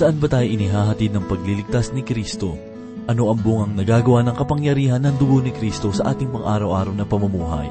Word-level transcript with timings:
Saan 0.00 0.16
ba 0.16 0.32
tayo 0.32 0.48
inihahatid 0.48 1.12
ng 1.12 1.28
pagliligtas 1.28 1.92
ni 1.92 2.00
Kristo? 2.00 2.56
Ano 3.04 3.28
ang 3.28 3.36
bungang 3.36 3.76
nagagawa 3.76 4.24
ng 4.24 4.32
kapangyarihan 4.32 4.96
ng 5.04 5.20
dugo 5.20 5.44
ni 5.44 5.52
Kristo 5.52 5.92
sa 5.92 6.16
ating 6.16 6.32
pang-araw-araw 6.32 6.96
na 6.96 7.04
pamumuhay? 7.04 7.68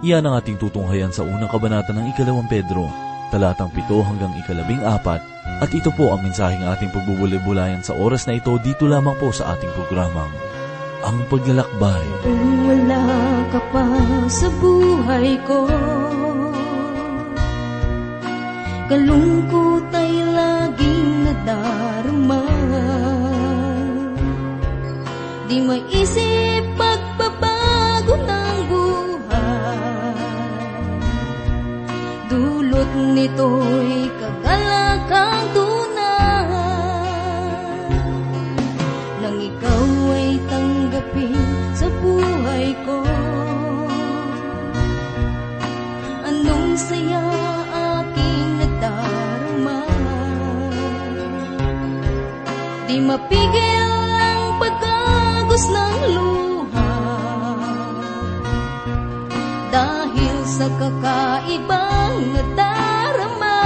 Iyan 0.00 0.24
ang 0.24 0.40
ating 0.40 0.56
tutunghayan 0.56 1.12
sa 1.12 1.20
unang 1.20 1.52
kabanata 1.52 1.92
ng 1.92 2.16
ikalawang 2.16 2.48
Pedro, 2.48 2.88
talatang 3.28 3.68
pito 3.76 4.00
hanggang 4.00 4.32
ikalabing 4.40 4.80
apat, 4.88 5.20
at 5.60 5.68
ito 5.76 5.92
po 6.00 6.16
ang 6.16 6.24
mensaheng 6.24 6.64
ating 6.64 6.96
pagbubulay-bulayan 6.96 7.84
sa 7.84 7.92
oras 7.92 8.24
na 8.24 8.40
ito 8.40 8.56
dito 8.64 8.88
lamang 8.88 9.20
po 9.20 9.28
sa 9.28 9.52
ating 9.52 9.68
programang, 9.76 10.32
Ang 11.04 11.28
Paglalakbay. 11.28 12.24
Kung 12.24 12.72
wala 12.72 13.04
ka 13.52 13.60
pa 13.68 13.84
sa 14.32 14.48
buhay 14.64 15.36
ko 15.44 15.68
Kalungkot 18.90 19.86
ay 19.94 20.12
laging 20.34 20.99
nadarama. 21.30 22.42
Di 25.46 25.62
maisip 25.62 26.64
pagbabago 26.74 28.14
ng 28.18 28.58
buhay. 28.70 30.18
Dulot 32.30 32.90
nito'y 33.14 34.10
kagalakang 34.18 35.46
tunay. 35.54 36.50
Nang 39.22 39.38
ikaw 39.38 39.86
ay 40.14 40.30
tanggapin 40.50 41.38
sa 41.74 41.86
buhay 41.98 42.74
ko. 42.86 43.02
Anong 46.26 46.78
saya 46.78 47.29
Di 52.90 52.98
mapigil 52.98 53.94
ang 54.18 54.58
pagkagos 54.58 55.64
ng 55.70 55.96
luha. 56.10 56.94
Dahil 59.70 60.36
sa 60.42 60.66
kakaibang 60.74 62.34
nadarama 62.34 63.62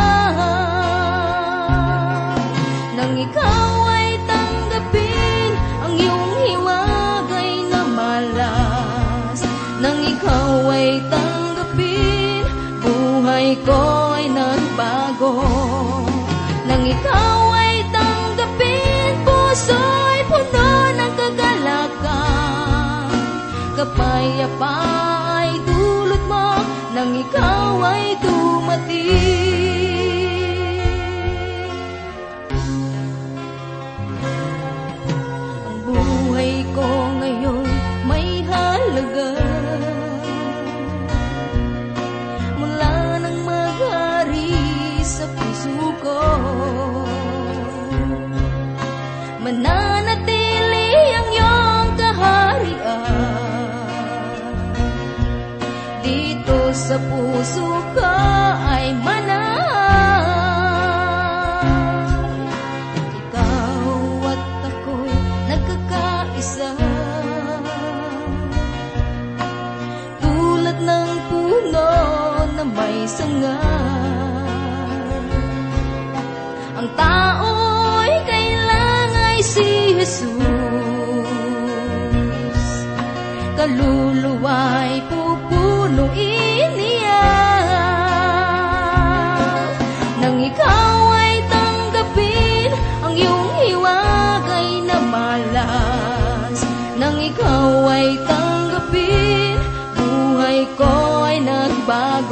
Nang 3.00 3.16
ikaw 3.16 3.72
ay 3.96 4.20
tanggapin 4.28 5.50
ang 5.88 5.94
iyong 5.96 6.32
hiwagay 6.44 7.52
na 7.72 7.80
malas. 7.80 9.40
Nang 9.80 10.04
ikaw 10.04 10.68
ay 10.68 11.00
tanggapin, 11.08 12.44
buhay 12.84 13.56
ko 13.64 13.80
ay 14.20 14.28
nagbago 14.28 15.63
Kapayapa 23.94 24.74
ay 25.38 25.54
dulot 25.62 26.26
mo 26.26 26.50
nang 26.98 27.14
ikaw 27.14 27.78
ay 27.94 28.18
dumating 28.18 29.73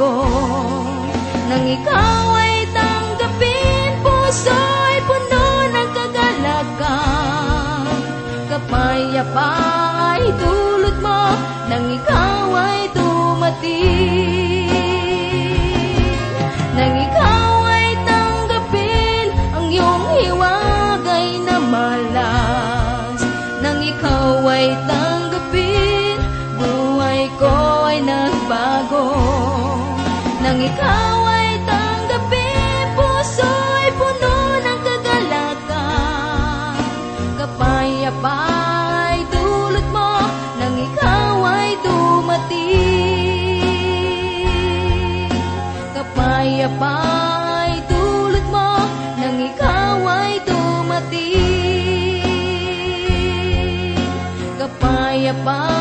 nagbago 0.03 0.83
Nang 1.47 1.65
ikaw 1.67 2.27
ay 2.39 2.67
tanggapin, 2.73 3.91
puso'y 4.01 4.97
puno 5.07 5.47
ng 5.69 5.89
kagalakan. 5.93 7.85
Kapayapa 8.49 9.51
ay 10.17 10.23
dulot 10.37 10.97
mo 10.99 11.23
nang 11.69 11.85
ikaw 11.89 12.47
ay 12.53 12.89
dumating 12.93 14.42
Ay 46.63 47.83
dulot 47.91 48.47
mo 48.47 48.71
nang 49.19 49.35
ikaw 49.35 49.99
ay 50.07 50.39
dumating. 50.47 52.23
Kapayapa 54.55 55.72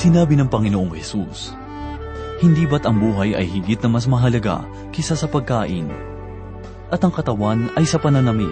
Sinabi 0.00 0.32
ng 0.32 0.48
Panginoong 0.48 0.96
Hesus, 0.96 1.52
Hindi 2.40 2.64
ba't 2.64 2.88
ang 2.88 2.96
buhay 2.96 3.36
ay 3.36 3.44
higit 3.44 3.84
na 3.84 3.92
mas 3.92 4.08
mahalaga 4.08 4.64
kisa 4.96 5.12
sa 5.12 5.28
pagkain? 5.28 5.92
At 6.88 7.04
ang 7.04 7.12
katawan 7.12 7.68
ay 7.76 7.84
sa 7.84 8.00
pananamit. 8.00 8.48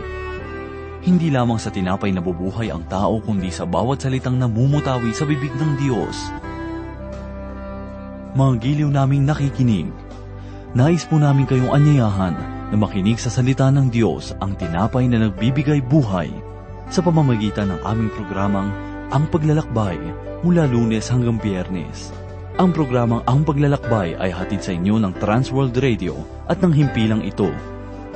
Hindi 1.08 1.32
lamang 1.32 1.56
sa 1.56 1.72
tinapay 1.72 2.12
na 2.12 2.20
bubuhay 2.20 2.68
ang 2.68 2.84
tao 2.84 3.24
kundi 3.24 3.48
sa 3.48 3.64
bawat 3.64 3.96
salitang 3.96 4.36
namumutawi 4.36 5.08
sa 5.16 5.24
bibig 5.24 5.48
ng 5.56 5.80
Diyos. 5.80 6.16
Mga 8.36 8.52
giliw 8.60 8.90
naming 8.92 9.24
nakikinig, 9.24 9.88
nais 10.76 11.08
po 11.08 11.16
namin 11.16 11.48
kayong 11.48 11.72
anyayahan 11.72 12.36
na 12.68 12.76
makinig 12.76 13.16
sa 13.16 13.32
salita 13.32 13.72
ng 13.72 13.88
Diyos 13.88 14.36
ang 14.44 14.52
tinapay 14.52 15.08
na 15.08 15.24
nagbibigay 15.24 15.80
buhay 15.80 16.28
sa 16.92 17.00
pamamagitan 17.00 17.72
ng 17.72 17.80
aming 17.88 18.12
programang 18.12 18.68
Ang 19.08 19.24
Paglalakbay 19.32 19.96
mula 20.44 20.68
lunes 20.68 21.08
hanggang 21.08 21.40
biyernes. 21.40 22.12
Ang 22.60 22.76
programang 22.76 23.24
Ang 23.24 23.40
Paglalakbay 23.40 24.20
ay 24.20 24.28
hatid 24.28 24.60
sa 24.60 24.76
inyo 24.76 25.00
ng 25.00 25.16
Transworld 25.16 25.72
Radio 25.80 26.12
at 26.44 26.60
ng 26.60 26.68
himpilang 26.68 27.24
ito. 27.24 27.48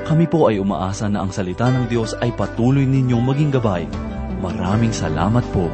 Kami 0.05 0.29
po 0.29 0.53
ay 0.53 0.61
umaasa 0.61 1.09
na 1.09 1.25
ang 1.25 1.33
salita 1.33 1.73
ng 1.73 1.89
Diyos 1.89 2.13
ay 2.21 2.37
patuloy 2.37 2.85
ninyong 2.85 3.25
maging 3.25 3.51
gabay. 3.57 3.89
Maraming 4.45 4.93
salamat 4.93 5.41
po. 5.57 5.73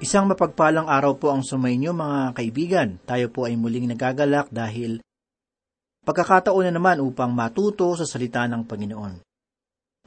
Isang 0.00 0.32
mapagpalang 0.32 0.88
araw 0.88 1.20
po 1.20 1.28
ang 1.28 1.44
sumainyo 1.44 1.92
mga 1.92 2.32
kaibigan. 2.32 2.96
Tayo 3.04 3.28
po 3.28 3.44
ay 3.44 3.60
muling 3.60 3.84
nagagalak 3.84 4.48
dahil 4.48 5.04
pagkakataon 6.08 6.72
na 6.72 6.80
naman 6.80 7.04
upang 7.04 7.28
matuto 7.36 7.92
sa 8.00 8.08
salita 8.08 8.48
ng 8.48 8.64
Panginoon. 8.64 9.20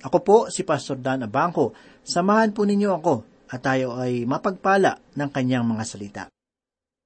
Ako 0.02 0.18
po 0.26 0.38
si 0.50 0.66
Pastor 0.66 0.98
Dan 0.98 1.30
Abangco. 1.30 1.78
Samahan 2.02 2.58
po 2.58 2.66
ninyo 2.66 2.90
ako 2.90 3.16
at 3.54 3.62
tayo 3.62 3.94
ay 3.94 4.26
mapagpala 4.26 4.98
ng 5.14 5.30
kanyang 5.30 5.62
mga 5.62 5.84
salita. 5.86 6.24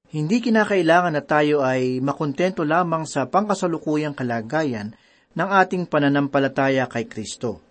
Hindi 0.07 0.39
kinakailangan 0.39 1.11
na 1.11 1.23
tayo 1.27 1.67
ay 1.67 1.99
makontento 1.99 2.63
lamang 2.63 3.03
sa 3.03 3.27
pangkasalukuyang 3.27 4.15
kalagayan 4.15 4.95
ng 5.35 5.49
ating 5.59 5.91
pananampalataya 5.91 6.87
kay 6.87 7.03
Kristo 7.03 7.66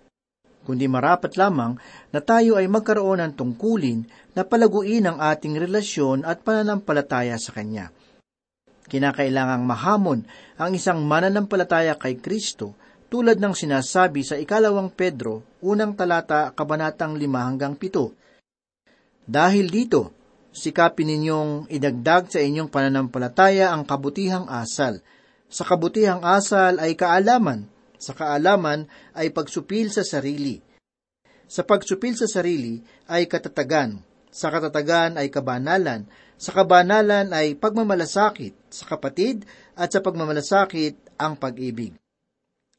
kundi 0.67 0.91
marapat 0.91 1.39
lamang 1.39 1.79
na 2.11 2.19
tayo 2.19 2.59
ay 2.59 2.67
magkaroon 2.67 3.23
ng 3.23 3.33
tungkulin 3.39 4.03
na 4.35 4.43
palaguin 4.43 5.07
ang 5.07 5.23
ating 5.23 5.55
relasyon 5.55 6.27
at 6.27 6.43
pananampalataya 6.43 7.39
sa 7.39 7.55
Kanya. 7.55 7.95
Kinakailangang 8.91 9.63
mahamon 9.63 10.27
ang 10.59 10.75
isang 10.75 11.07
mananampalataya 11.07 11.95
kay 11.95 12.19
Kristo 12.19 12.75
tulad 13.07 13.39
ng 13.39 13.55
sinasabi 13.55 14.27
sa 14.27 14.35
ikalawang 14.35 14.91
Pedro, 14.91 15.47
unang 15.63 15.95
talata, 15.95 16.51
kabanatang 16.51 17.15
lima 17.15 17.47
hanggang 17.47 17.79
pito. 17.79 18.19
Dahil 19.23 19.71
dito, 19.71 20.11
sikapin 20.51 21.11
ninyong 21.11 21.71
idagdag 21.71 22.31
sa 22.31 22.43
inyong 22.43 22.71
pananampalataya 22.71 23.71
ang 23.71 23.87
kabutihang 23.87 24.51
asal. 24.51 24.99
Sa 25.47 25.63
kabutihang 25.63 26.27
asal 26.27 26.83
ay 26.83 26.99
kaalaman, 26.99 27.71
sa 27.97 28.13
kaalaman 28.17 28.89
ay 29.17 29.33
pagsupil 29.33 29.93
sa 29.93 30.05
sarili. 30.05 30.61
Sa 31.47 31.63
pagsupil 31.63 32.19
sa 32.19 32.27
sarili 32.27 32.83
ay 33.07 33.31
katatagan. 33.31 34.03
Sa 34.33 34.51
katatagan 34.51 35.17
ay 35.17 35.31
kabanalan. 35.31 36.05
Sa 36.37 36.53
kabanalan 36.53 37.33
ay 37.33 37.57
pagmamalasakit 37.57 38.69
sa 38.69 38.85
kapatid 38.85 39.49
at 39.73 39.89
sa 39.89 40.05
pagmamalasakit 40.05 41.17
ang 41.17 41.39
pag-ibig. 41.41 41.97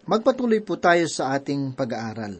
Magpatuloy 0.08 0.62
po 0.64 0.78
tayo 0.78 1.10
sa 1.10 1.36
ating 1.36 1.74
pag-aaral. 1.74 2.40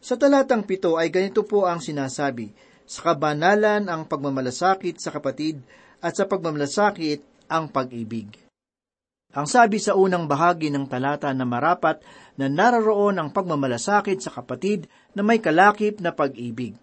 Sa 0.00 0.16
talatang 0.16 0.64
pito 0.64 0.96
ay 0.96 1.12
ganito 1.12 1.44
po 1.44 1.68
ang 1.68 1.84
sinasabi, 1.84 2.48
sa 2.88 3.12
kabanalan 3.12 3.86
ang 3.86 4.08
pagmamalasakit 4.08 4.96
sa 4.96 5.12
kapatid 5.12 5.60
at 6.00 6.16
sa 6.16 6.24
pagmamalasakit 6.24 7.20
ang 7.52 7.68
pag-ibig. 7.68 8.49
Ang 9.30 9.46
sabi 9.46 9.78
sa 9.78 9.94
unang 9.94 10.26
bahagi 10.26 10.74
ng 10.74 10.90
talata 10.90 11.30
na 11.30 11.46
marapat 11.46 12.02
na 12.34 12.50
nararoon 12.50 13.14
ang 13.14 13.30
pagmamalasakit 13.30 14.18
sa 14.18 14.34
kapatid 14.34 14.90
na 15.14 15.22
may 15.22 15.38
kalakip 15.38 16.02
na 16.02 16.10
pag-ibig. 16.10 16.74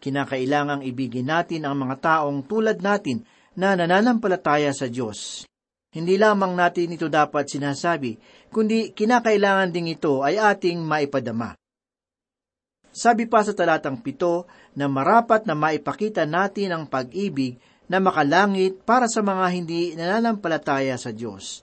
Kinakailangang 0.00 0.88
ibigin 0.88 1.28
natin 1.28 1.68
ang 1.68 1.76
mga 1.76 2.00
taong 2.00 2.48
tulad 2.48 2.80
natin 2.80 3.28
na 3.60 3.76
nananampalataya 3.76 4.72
sa 4.72 4.88
Diyos. 4.88 5.44
Hindi 5.92 6.16
lamang 6.16 6.56
natin 6.56 6.96
ito 6.96 7.12
dapat 7.12 7.52
sinasabi, 7.52 8.16
kundi 8.48 8.96
kinakailangan 8.96 9.68
ding 9.68 9.92
ito 9.92 10.24
ay 10.24 10.40
ating 10.40 10.80
maipadama. 10.80 11.52
Sabi 12.88 13.28
pa 13.28 13.44
sa 13.44 13.52
talatang 13.52 14.00
pito 14.00 14.48
na 14.72 14.88
marapat 14.88 15.44
na 15.44 15.52
maipakita 15.52 16.24
natin 16.24 16.72
ang 16.72 16.84
pag-ibig 16.88 17.60
na 17.84 18.00
makalangit 18.00 18.80
para 18.88 19.04
sa 19.12 19.20
mga 19.20 19.46
hindi 19.52 19.92
nananampalataya 19.92 20.96
sa 20.96 21.12
Diyos. 21.12 21.60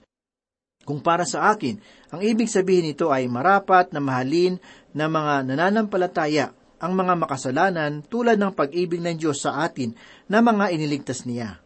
Kung 0.84 1.04
para 1.04 1.28
sa 1.28 1.52
akin, 1.52 1.76
ang 2.10 2.20
ibig 2.24 2.48
sabihin 2.48 2.88
nito 2.88 3.12
ay 3.12 3.28
marapat 3.28 3.92
na 3.92 4.00
mahalin 4.00 4.56
na 4.96 5.06
mga 5.06 5.44
nananampalataya 5.52 6.56
ang 6.80 6.96
mga 6.96 7.14
makasalanan 7.20 8.00
tulad 8.08 8.40
ng 8.40 8.56
pag-ibig 8.56 9.04
ng 9.04 9.20
Diyos 9.20 9.44
sa 9.44 9.60
atin 9.60 9.92
na 10.26 10.40
mga 10.40 10.72
iniligtas 10.72 11.28
niya. 11.28 11.60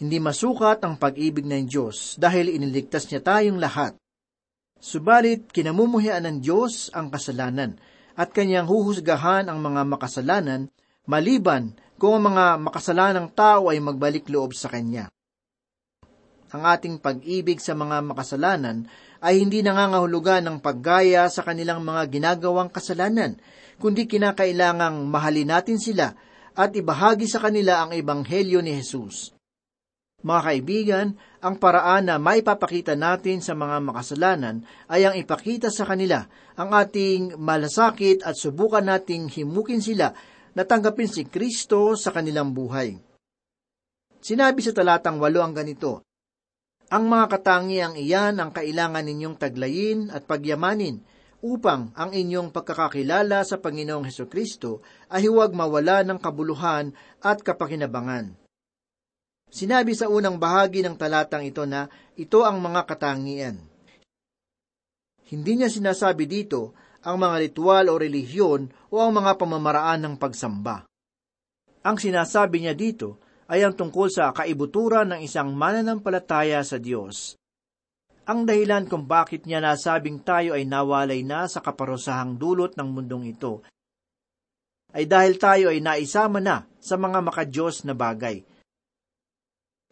Hindi 0.00 0.18
masukat 0.18 0.82
ang 0.82 0.96
pag-ibig 0.96 1.44
ng 1.44 1.68
Diyos 1.68 2.16
dahil 2.16 2.50
iniligtas 2.50 3.06
niya 3.12 3.20
tayong 3.20 3.60
lahat. 3.60 3.94
Subalit, 4.80 5.52
kinamumuhian 5.52 6.24
ng 6.24 6.36
Diyos 6.40 6.90
ang 6.96 7.12
kasalanan 7.12 7.76
at 8.16 8.32
kanyang 8.32 8.66
huhusgahan 8.66 9.46
ang 9.46 9.60
mga 9.60 9.86
makasalanan 9.86 10.72
maliban 11.04 11.76
kung 12.00 12.18
ang 12.18 12.34
mga 12.34 12.44
makasalanang 12.58 13.28
tao 13.36 13.70
ay 13.70 13.78
magbalik 13.78 14.26
loob 14.26 14.56
sa 14.56 14.72
Kanya 14.72 15.12
ang 16.54 16.62
ating 16.62 17.02
pag-ibig 17.02 17.58
sa 17.58 17.74
mga 17.74 17.98
makasalanan 18.06 18.86
ay 19.18 19.42
hindi 19.42 19.58
nangangahulugan 19.58 20.46
ng 20.46 20.62
paggaya 20.62 21.26
sa 21.26 21.42
kanilang 21.42 21.82
mga 21.82 22.06
ginagawang 22.06 22.70
kasalanan, 22.70 23.42
kundi 23.82 24.06
kinakailangang 24.06 25.02
mahalin 25.10 25.50
natin 25.50 25.82
sila 25.82 26.14
at 26.54 26.70
ibahagi 26.70 27.26
sa 27.26 27.42
kanila 27.42 27.82
ang 27.82 27.90
ebanghelyo 27.90 28.62
ni 28.62 28.78
Jesus. 28.78 29.34
Mga 30.22 30.40
kaibigan, 30.46 31.06
ang 31.42 31.58
paraan 31.58 32.06
na 32.06 32.16
maipapakita 32.22 32.94
natin 32.94 33.42
sa 33.42 33.58
mga 33.58 33.82
makasalanan 33.82 34.62
ay 34.86 35.10
ang 35.10 35.18
ipakita 35.18 35.74
sa 35.74 35.84
kanila 35.84 36.24
ang 36.54 36.70
ating 36.70 37.34
malasakit 37.34 38.22
at 38.22 38.38
subukan 38.38 38.86
nating 38.86 39.26
himukin 39.26 39.82
sila 39.82 40.14
na 40.54 40.62
tanggapin 40.62 41.10
si 41.10 41.26
Kristo 41.26 41.98
sa 41.98 42.14
kanilang 42.14 42.54
buhay. 42.54 42.94
Sinabi 44.24 44.64
sa 44.64 44.72
talatang 44.72 45.20
walo 45.20 45.44
ang 45.44 45.52
ganito, 45.52 46.00
ang 46.92 47.04
mga 47.08 47.26
katangiang 47.38 47.96
iyan 47.96 48.36
ang 48.40 48.50
kailangan 48.52 49.04
ninyong 49.04 49.36
taglayin 49.40 50.12
at 50.12 50.28
pagyamanin 50.28 51.00
upang 51.44 51.92
ang 51.92 52.12
inyong 52.12 52.52
pagkakakilala 52.52 53.44
sa 53.44 53.60
Panginoong 53.60 54.08
Heso 54.08 54.28
Kristo 54.28 54.80
ay 55.12 55.28
huwag 55.28 55.52
mawala 55.52 56.00
ng 56.04 56.16
kabuluhan 56.16 56.96
at 57.20 57.44
kapakinabangan. 57.44 58.32
Sinabi 59.52 59.92
sa 59.94 60.08
unang 60.08 60.40
bahagi 60.40 60.80
ng 60.82 60.96
talatang 60.96 61.44
ito 61.44 61.62
na 61.68 61.86
ito 62.16 62.42
ang 62.42 62.58
mga 62.64 62.88
katangian. 62.88 63.56
Hindi 65.28 65.52
niya 65.56 65.70
sinasabi 65.70 66.24
dito 66.24 66.74
ang 67.04 67.20
mga 67.20 67.36
ritual 67.48 67.92
o 67.92 68.00
relihiyon 68.00 68.72
o 68.92 68.96
ang 68.98 69.12
mga 69.12 69.36
pamamaraan 69.36 70.00
ng 70.04 70.14
pagsamba. 70.16 70.88
Ang 71.84 71.96
sinasabi 72.00 72.64
niya 72.64 72.72
dito 72.72 73.20
ay 73.48 73.64
ang 73.64 73.76
tungkol 73.76 74.08
sa 74.08 74.32
kaibuturan 74.32 75.12
ng 75.14 75.20
isang 75.24 75.52
mananampalataya 75.52 76.64
sa 76.64 76.80
Diyos. 76.80 77.36
Ang 78.24 78.48
dahilan 78.48 78.88
kung 78.88 79.04
bakit 79.04 79.44
niya 79.44 79.60
nasabing 79.60 80.24
tayo 80.24 80.56
ay 80.56 80.64
nawalay 80.64 81.20
na 81.20 81.44
sa 81.44 81.60
kaparusahang 81.60 82.40
dulot 82.40 82.72
ng 82.72 82.88
mundong 82.88 83.28
ito 83.28 83.60
ay 84.94 85.04
dahil 85.10 85.34
tayo 85.36 85.74
ay 85.74 85.82
naisama 85.82 86.38
na 86.38 86.64
sa 86.78 86.94
mga 86.94 87.18
makadiyos 87.20 87.82
na 87.82 87.92
bagay. 87.92 88.46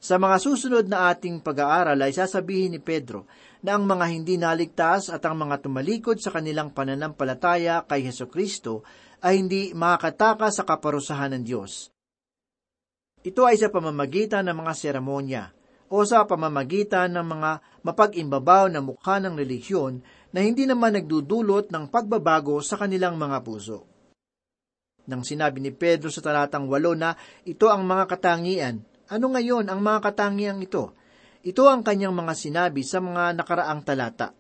Sa 0.02 0.18
mga 0.18 0.38
susunod 0.38 0.86
na 0.86 1.10
ating 1.10 1.42
pag-aaral 1.42 1.98
ay 1.98 2.14
sasabihin 2.14 2.74
ni 2.74 2.80
Pedro 2.82 3.26
na 3.62 3.78
ang 3.78 3.86
mga 3.86 4.06
hindi 4.10 4.34
naligtas 4.34 5.10
at 5.10 5.22
ang 5.26 5.38
mga 5.38 5.62
tumalikod 5.62 6.18
sa 6.18 6.34
kanilang 6.34 6.74
pananampalataya 6.74 7.86
kay 7.86 8.02
Heso 8.06 8.26
Kristo 8.26 8.82
ay 9.22 9.38
hindi 9.38 9.70
makakataka 9.74 10.50
sa 10.50 10.66
kaparusahan 10.66 11.38
ng 11.38 11.44
Diyos. 11.46 11.91
Ito 13.22 13.46
ay 13.46 13.54
sa 13.54 13.70
pamamagitan 13.70 14.50
ng 14.50 14.56
mga 14.66 14.72
seremonya 14.74 15.54
o 15.92 16.02
sa 16.02 16.26
pamamagitan 16.26 17.14
ng 17.14 17.26
mga 17.38 17.50
mapag-imbabaw 17.86 18.66
na 18.66 18.82
mukha 18.82 19.22
ng 19.22 19.38
relihiyon 19.38 20.02
na 20.34 20.42
hindi 20.42 20.66
naman 20.66 20.98
nagdudulot 20.98 21.70
ng 21.70 21.84
pagbabago 21.86 22.58
sa 22.64 22.74
kanilang 22.74 23.14
mga 23.14 23.38
puso. 23.46 23.86
Nang 25.06 25.22
sinabi 25.22 25.62
ni 25.62 25.70
Pedro 25.70 26.10
sa 26.10 26.18
talatang 26.18 26.66
walo 26.66 26.98
na 26.98 27.14
ito 27.46 27.70
ang 27.70 27.86
mga 27.86 28.10
katangian, 28.10 28.82
ano 29.06 29.26
ngayon 29.30 29.70
ang 29.70 29.78
mga 29.78 29.98
katangiang 30.10 30.58
ito? 30.58 30.96
Ito 31.42 31.68
ang 31.68 31.82
kanyang 31.86 32.14
mga 32.14 32.34
sinabi 32.38 32.82
sa 32.82 32.98
mga 33.02 33.38
nakaraang 33.38 33.82
talata. 33.82 34.34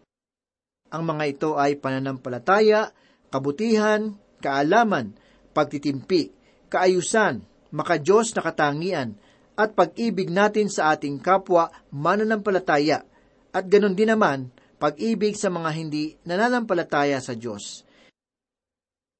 Ang 0.90 1.02
mga 1.06 1.24
ito 1.28 1.50
ay 1.58 1.78
pananampalataya, 1.78 2.94
kabutihan, 3.30 4.16
kaalaman, 4.38 5.14
pagtitimpi, 5.52 6.32
kaayusan, 6.72 7.51
makadiyos 7.72 8.36
na 8.36 8.44
katangian 8.44 9.16
at 9.56 9.72
pag-ibig 9.72 10.28
natin 10.28 10.68
sa 10.68 10.92
ating 10.94 11.20
kapwa 11.20 11.72
mananampalataya 11.92 13.04
at 13.52 13.64
ganon 13.68 13.96
din 13.96 14.12
naman 14.12 14.48
pag-ibig 14.80 15.36
sa 15.36 15.52
mga 15.52 15.70
hindi 15.72 16.16
nananampalataya 16.24 17.20
sa 17.20 17.36
Diyos. 17.36 17.84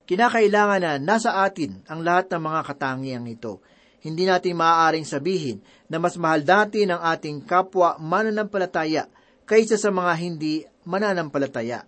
Kinakailangan 0.03 0.83
na 0.83 0.93
nasa 0.99 1.47
atin 1.47 1.87
ang 1.87 2.03
lahat 2.03 2.27
ng 2.33 2.43
mga 2.43 2.61
katangiang 2.67 3.27
ito. 3.31 3.63
Hindi 4.03 4.27
natin 4.27 4.59
maaaring 4.59 5.07
sabihin 5.07 5.63
na 5.87 6.03
mas 6.03 6.19
mahal 6.19 6.43
natin 6.43 6.91
ang 6.91 7.03
ating 7.07 7.47
kapwa 7.47 7.95
mananampalataya 8.03 9.07
kaysa 9.47 9.79
sa 9.79 9.95
mga 9.95 10.13
hindi 10.19 10.67
mananampalataya. 10.83 11.87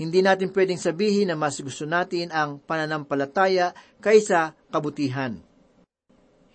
Hindi 0.00 0.24
natin 0.24 0.48
pwedeng 0.56 0.80
sabihin 0.80 1.28
na 1.28 1.36
mas 1.36 1.60
gusto 1.60 1.84
natin 1.84 2.32
ang 2.32 2.56
pananampalataya 2.56 3.76
kaysa 4.00 4.56
kabutihan. 4.72 5.36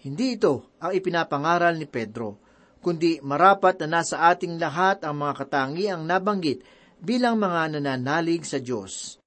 Hindi 0.01 0.33
ito 0.33 0.73
ang 0.81 0.97
ipinapangaral 0.97 1.77
ni 1.77 1.85
Pedro, 1.85 2.41
kundi 2.81 3.21
marapat 3.21 3.85
na 3.85 4.01
nasa 4.01 4.33
ating 4.33 4.57
lahat 4.57 5.05
ang 5.05 5.21
mga 5.21 5.45
katangiang 5.45 6.01
nabanggit 6.09 6.65
bilang 6.97 7.37
mga 7.37 7.77
nananalig 7.77 8.49
sa 8.49 8.57
Diyos. 8.57 9.21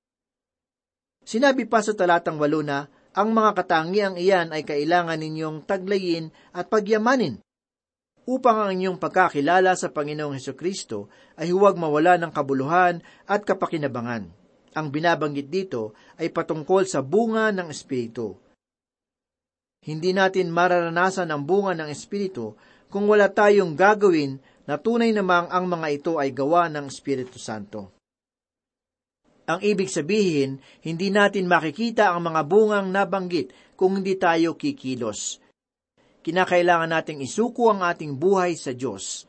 Sinabi 1.23 1.71
pa 1.71 1.79
sa 1.79 1.95
talatang 1.95 2.43
walo 2.43 2.59
na, 2.67 2.91
ang 3.15 3.31
mga 3.31 3.55
katangiang 3.55 4.19
iyan 4.19 4.51
ay 4.51 4.67
kailangan 4.67 5.23
ninyong 5.23 5.63
taglayin 5.63 6.35
at 6.51 6.67
pagyamanin 6.67 7.39
upang 8.29 8.61
ang 8.61 8.71
inyong 8.77 9.01
pagkakilala 9.01 9.73
sa 9.73 9.89
Panginoong 9.89 10.37
Heso 10.37 10.53
Kristo 10.53 11.09
ay 11.41 11.49
huwag 11.49 11.81
mawala 11.81 12.21
ng 12.21 12.29
kabuluhan 12.29 13.01
at 13.25 13.41
kapakinabangan. 13.49 14.29
Ang 14.77 14.87
binabanggit 14.93 15.49
dito 15.49 15.97
ay 16.21 16.29
patungkol 16.29 16.85
sa 16.85 17.01
bunga 17.01 17.49
ng 17.57 17.73
Espiritu. 17.73 18.37
Hindi 19.81 20.13
natin 20.13 20.53
mararanasan 20.53 21.33
ang 21.33 21.49
bunga 21.49 21.73
ng 21.73 21.89
Espiritu 21.89 22.53
kung 22.93 23.09
wala 23.09 23.33
tayong 23.33 23.73
gagawin 23.73 24.37
na 24.69 24.77
tunay 24.77 25.09
namang 25.17 25.49
ang 25.49 25.65
mga 25.65 25.89
ito 25.89 26.13
ay 26.21 26.29
gawa 26.37 26.69
ng 26.69 26.93
Espiritu 26.93 27.41
Santo. 27.41 27.97
Ang 29.49 29.65
ibig 29.65 29.89
sabihin, 29.89 30.61
hindi 30.85 31.09
natin 31.09 31.49
makikita 31.49 32.13
ang 32.13 32.29
mga 32.29 32.45
bungang 32.45 32.93
nabanggit 32.93 33.57
kung 33.81 33.97
hindi 33.97 34.21
tayo 34.21 34.61
kikilos. 34.61 35.41
Kinakailangan 36.29 36.93
nating 36.93 37.25
isuko 37.25 37.73
ang 37.73 37.81
ating 37.81 38.21
buhay 38.21 38.53
sa 38.53 38.77
Diyos. 38.77 39.25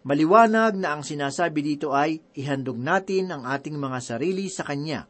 Maliwanag 0.00 0.72
na 0.80 0.96
ang 0.96 1.04
sinasabi 1.04 1.60
dito 1.60 1.92
ay 1.92 2.24
ihandog 2.32 2.80
natin 2.80 3.28
ang 3.28 3.44
ating 3.44 3.76
mga 3.76 4.00
sarili 4.00 4.48
sa 4.48 4.64
Kanya. 4.64 5.04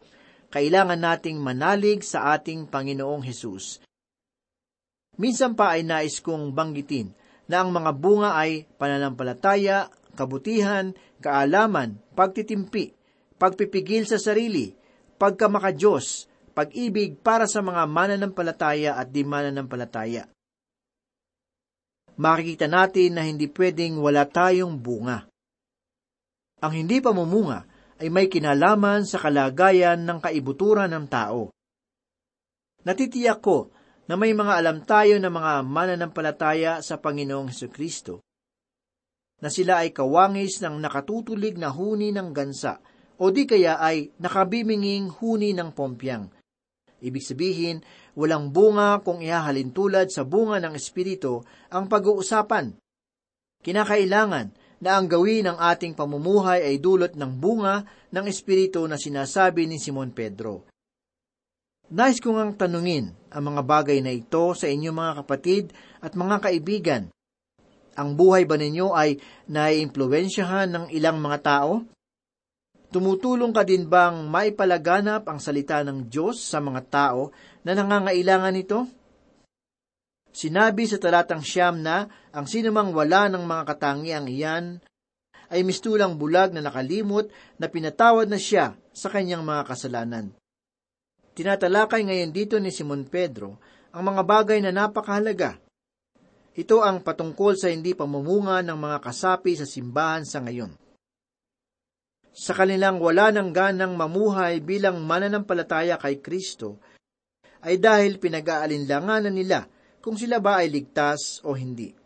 Kailangan 0.51 0.99
nating 0.99 1.39
manalig 1.39 2.03
sa 2.03 2.35
ating 2.35 2.67
Panginoong 2.67 3.23
Hesus. 3.23 3.87
Minsan 5.15 5.55
pa 5.55 5.79
ay 5.79 5.87
nais 5.87 6.19
kong 6.19 6.51
banggitin 6.51 7.15
na 7.47 7.63
ang 7.63 7.71
mga 7.71 7.95
bunga 7.95 8.35
ay 8.35 8.67
pananampalataya, 8.75 9.87
kabutihan, 10.19 10.91
kaalaman, 11.23 12.03
pagtitimpi, 12.19 12.99
pagpipigil 13.39 14.11
sa 14.11 14.19
sarili, 14.19 14.75
pagkamakadiyos, 15.23 16.27
pag-ibig 16.51 17.15
para 17.23 17.47
sa 17.47 17.63
mga 17.63 17.87
mananampalataya 17.87 18.99
at 18.99 19.15
di 19.15 19.23
mananampalataya. 19.23 20.35
Makikita 22.17 22.65
natin 22.65 23.21
na 23.21 23.23
hindi 23.29 23.49
pwedeng 23.53 24.01
wala 24.01 24.25
tayong 24.25 24.81
bunga. 24.81 25.29
Ang 26.65 26.73
hindi 26.73 27.05
pamumunga 27.05 27.69
ay 28.01 28.09
may 28.09 28.33
kinalaman 28.33 29.05
sa 29.05 29.21
kalagayan 29.21 30.01
ng 30.05 30.19
kaibuturan 30.25 30.89
ng 30.93 31.07
tao. 31.09 31.53
Natitiyak 32.89 33.41
ko 33.45 33.69
na 34.09 34.15
may 34.17 34.33
mga 34.33 34.53
alam 34.57 34.79
tayo 34.87 35.21
ng 35.21 35.33
mga 35.33 35.53
mananampalataya 35.67 36.73
sa 36.81 36.97
Panginoong 36.97 37.51
Heso 37.51 37.69
Kristo, 37.69 38.23
na 39.43 39.53
sila 39.53 39.85
ay 39.85 39.93
kawangis 39.93 40.65
ng 40.65 40.81
nakatutulig 40.81 41.61
na 41.61 41.69
huni 41.69 42.15
ng 42.15 42.33
gansa 42.33 42.81
o 43.21 43.29
di 43.29 43.45
kaya 43.45 43.77
ay 43.81 44.13
nakabiminging 44.21 45.13
huni 45.13 45.53
ng 45.53 45.73
pompyang. 45.73 46.33
Ibig 47.07 47.23
sabihin, 47.23 47.87
walang 48.19 48.51
bunga 48.51 48.99
kung 49.07 49.23
ihahalin 49.23 49.71
tulad 49.71 50.11
sa 50.11 50.27
bunga 50.27 50.59
ng 50.59 50.75
Espiritu 50.75 51.47
ang 51.71 51.87
pag-uusapan. 51.87 52.75
Kinakailangan 53.63 54.51
na 54.83 54.91
ang 54.99 55.07
gawin 55.07 55.47
ng 55.47 55.59
ating 55.59 55.95
pamumuhay 55.95 56.67
ay 56.67 56.83
dulot 56.83 57.15
ng 57.15 57.33
bunga 57.39 57.87
ng 58.11 58.27
Espiritu 58.27 58.83
na 58.91 58.99
sinasabi 58.99 59.71
ni 59.71 59.79
Simon 59.79 60.11
Pedro. 60.11 60.67
Nais 61.87 62.19
kong 62.19 62.43
ang 62.43 62.53
tanungin 62.59 63.15
ang 63.31 63.55
mga 63.55 63.63
bagay 63.63 64.03
na 64.03 64.11
ito 64.11 64.51
sa 64.59 64.67
inyong 64.67 64.97
mga 64.99 65.13
kapatid 65.23 65.65
at 66.03 66.19
mga 66.19 66.37
kaibigan. 66.43 67.03
Ang 67.95 68.19
buhay 68.19 68.43
ba 68.45 68.59
ninyo 68.59 68.91
ay 68.91 69.23
naiimpluwensyahan 69.47 70.69
ng 70.75 70.85
ilang 70.91 71.23
mga 71.23 71.39
tao? 71.47 71.87
Tumutulong 72.87 73.51
ka 73.51 73.67
din 73.67 73.91
bang 73.91 74.31
maipalaganap 74.31 75.27
ang 75.27 75.43
salita 75.43 75.83
ng 75.83 76.07
Diyos 76.07 76.39
sa 76.39 76.63
mga 76.63 76.81
tao 76.87 77.35
na 77.67 77.75
nangangailangan 77.75 78.55
nito? 78.55 78.87
Sinabi 80.31 80.87
sa 80.87 81.01
talatang 81.01 81.43
siyam 81.43 81.83
na 81.83 82.07
ang 82.31 82.47
sinumang 82.47 82.95
wala 82.95 83.27
ng 83.27 83.43
mga 83.43 83.63
katangiang 83.75 84.31
iyan 84.31 84.79
ay 85.51 85.67
mistulang 85.67 86.15
bulag 86.15 86.55
na 86.55 86.63
nakalimot 86.63 87.27
na 87.59 87.67
pinatawad 87.67 88.31
na 88.31 88.39
siya 88.39 88.79
sa 88.95 89.11
kanyang 89.11 89.43
mga 89.43 89.63
kasalanan. 89.67 90.27
Tinatalakay 91.35 92.07
ngayon 92.07 92.31
dito 92.31 92.55
ni 92.63 92.71
Simon 92.71 93.03
Pedro 93.03 93.59
ang 93.91 94.15
mga 94.15 94.23
bagay 94.23 94.59
na 94.63 94.71
napakahalaga. 94.71 95.59
Ito 96.55 96.87
ang 96.87 97.03
patungkol 97.03 97.59
sa 97.59 97.67
hindi 97.67 97.99
pamumunga 97.99 98.63
ng 98.63 98.79
mga 98.79 98.99
kasapi 99.03 99.59
sa 99.59 99.67
simbahan 99.67 100.23
sa 100.23 100.41
ngayon 100.41 100.86
sa 102.37 102.53
kanilang 102.53 103.01
wala 103.01 103.33
ng 103.33 103.49
ganang 103.49 103.97
mamuhay 103.97 104.61
bilang 104.61 105.01
mananampalataya 105.01 105.97
kay 105.97 106.21
Kristo, 106.21 106.77
ay 107.65 107.81
dahil 107.81 108.21
pinag-aalinlanganan 108.21 109.33
nila 109.33 109.65
kung 110.05 110.21
sila 110.21 110.37
ba 110.37 110.61
ay 110.61 110.69
ligtas 110.69 111.41
o 111.49 111.57
hindi. 111.57 111.97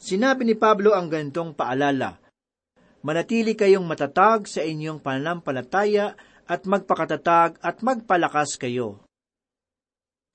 Sinabi 0.00 0.48
ni 0.48 0.56
Pablo 0.56 0.96
ang 0.96 1.12
ganitong 1.12 1.52
paalala, 1.52 2.16
Manatili 3.04 3.52
kayong 3.52 3.84
matatag 3.84 4.48
sa 4.48 4.64
inyong 4.64 5.04
pananampalataya 5.04 6.16
at 6.48 6.64
magpakatatag 6.64 7.60
at 7.60 7.84
magpalakas 7.84 8.56
kayo. 8.56 9.04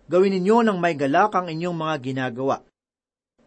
Gawin 0.06 0.38
ninyo 0.38 0.62
ng 0.70 0.78
may 0.78 0.94
galak 0.94 1.34
ang 1.34 1.50
inyong 1.50 1.74
mga 1.74 1.96
ginagawa. 1.98 2.62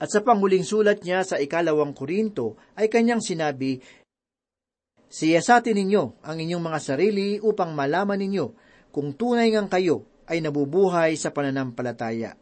At 0.03 0.11
sa 0.11 0.27
panghuling 0.27 0.67
sulat 0.67 1.07
niya 1.07 1.23
sa 1.23 1.39
ikalawang 1.39 1.95
Korinto 1.95 2.59
ay 2.75 2.91
kanyang 2.91 3.23
sinabi, 3.23 3.79
Siyasatin 5.13 5.77
ninyo 5.77 6.25
ang 6.25 6.41
inyong 6.41 6.73
mga 6.73 6.81
sarili 6.81 7.37
upang 7.37 7.77
malaman 7.77 8.17
ninyo 8.17 8.47
kung 8.89 9.13
tunay 9.13 9.53
ngang 9.53 9.69
kayo 9.69 10.09
ay 10.25 10.41
nabubuhay 10.41 11.21
sa 11.21 11.29
pananampalataya. 11.29 12.33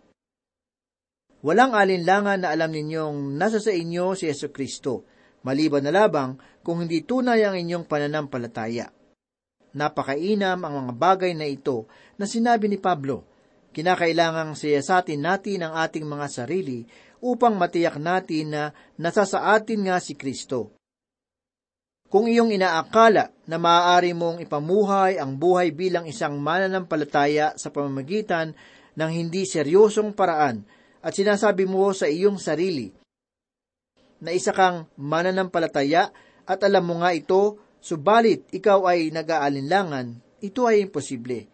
Walang 1.43 1.75
alinlangan 1.75 2.47
na 2.47 2.55
alam 2.55 2.71
ninyong 2.71 3.35
nasa 3.35 3.59
sa 3.59 3.75
inyo 3.75 4.15
si 4.15 4.31
Yeso 4.31 4.55
Kristo, 4.55 5.03
maliban 5.43 5.83
na 5.83 5.91
labang 5.91 6.39
kung 6.63 6.87
hindi 6.87 7.03
tunay 7.03 7.43
ang 7.43 7.59
inyong 7.59 7.91
pananampalataya. 7.91 8.95
Napakainam 9.75 10.63
ang 10.63 10.75
mga 10.87 10.93
bagay 10.95 11.33
na 11.35 11.51
ito 11.51 11.91
na 12.23 12.31
sinabi 12.31 12.71
ni 12.71 12.79
Pablo. 12.79 13.27
Kinakailangang 13.75 14.55
siyasatin 14.55 15.27
natin 15.27 15.67
ang 15.67 15.75
ating 15.75 16.07
mga 16.07 16.27
sarili 16.31 16.87
upang 17.19 17.59
matiyak 17.59 17.99
natin 17.99 18.55
na 18.55 18.63
nasa 18.95 19.27
sa 19.27 19.59
atin 19.59 19.91
nga 19.91 19.99
si 19.99 20.15
Kristo 20.15 20.79
kung 22.11 22.27
iyong 22.27 22.51
inaakala 22.51 23.31
na 23.47 23.57
maaari 23.57 24.11
mong 24.11 24.43
ipamuhay 24.43 25.23
ang 25.23 25.39
buhay 25.39 25.71
bilang 25.71 26.11
isang 26.11 26.43
mananampalataya 26.43 27.55
sa 27.55 27.71
pamamagitan 27.71 28.51
ng 28.99 29.11
hindi 29.15 29.47
seryosong 29.47 30.11
paraan 30.19 30.67
at 31.01 31.15
sinasabi 31.15 31.71
mo 31.71 31.95
sa 31.95 32.11
iyong 32.11 32.37
sarili 32.37 32.91
na 34.21 34.35
isa 34.35 34.51
kang 34.51 34.91
mananampalataya 34.99 36.13
at 36.45 36.61
alam 36.67 36.85
mo 36.85 37.01
nga 37.01 37.15
ito, 37.15 37.63
subalit 37.79 38.51
ikaw 38.53 38.85
ay 38.91 39.15
nag-aalinlangan, 39.15 40.19
ito 40.43 40.67
ay 40.67 40.85
imposible. 40.85 41.49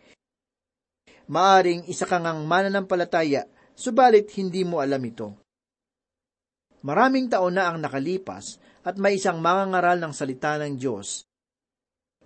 Maaring 1.28 1.84
isa 1.86 2.08
kang 2.08 2.24
ang 2.24 2.48
mananampalataya, 2.48 3.46
subalit 3.76 4.32
hindi 4.40 4.64
mo 4.64 4.80
alam 4.80 5.04
ito. 5.04 5.36
Maraming 6.80 7.28
taon 7.28 7.58
na 7.58 7.70
ang 7.70 7.82
nakalipas 7.82 8.58
at 8.86 8.94
may 9.02 9.18
isang 9.18 9.42
mangangaral 9.42 9.98
ng 9.98 10.14
salita 10.14 10.54
ng 10.62 10.78
Diyos. 10.78 11.26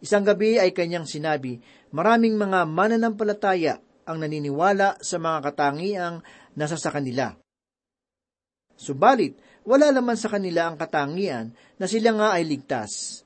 Isang 0.05 0.29
gabi 0.29 0.61
ay 0.61 0.77
kanyang 0.77 1.09
sinabi, 1.09 1.57
maraming 1.97 2.37
mga 2.37 2.69
mananampalataya 2.69 3.81
ang 4.05 4.21
naniniwala 4.21 5.01
sa 5.01 5.17
mga 5.17 5.39
katangiang 5.49 6.17
nasa 6.53 6.77
sa 6.77 6.93
kanila. 6.93 7.33
Subalit, 8.77 9.41
wala 9.65 9.93
naman 9.93 10.21
sa 10.21 10.29
kanila 10.29 10.69
ang 10.69 10.77
katangian 10.77 11.53
na 11.81 11.87
sila 11.89 12.17
nga 12.17 12.29
ay 12.37 12.45
ligtas. 12.49 13.25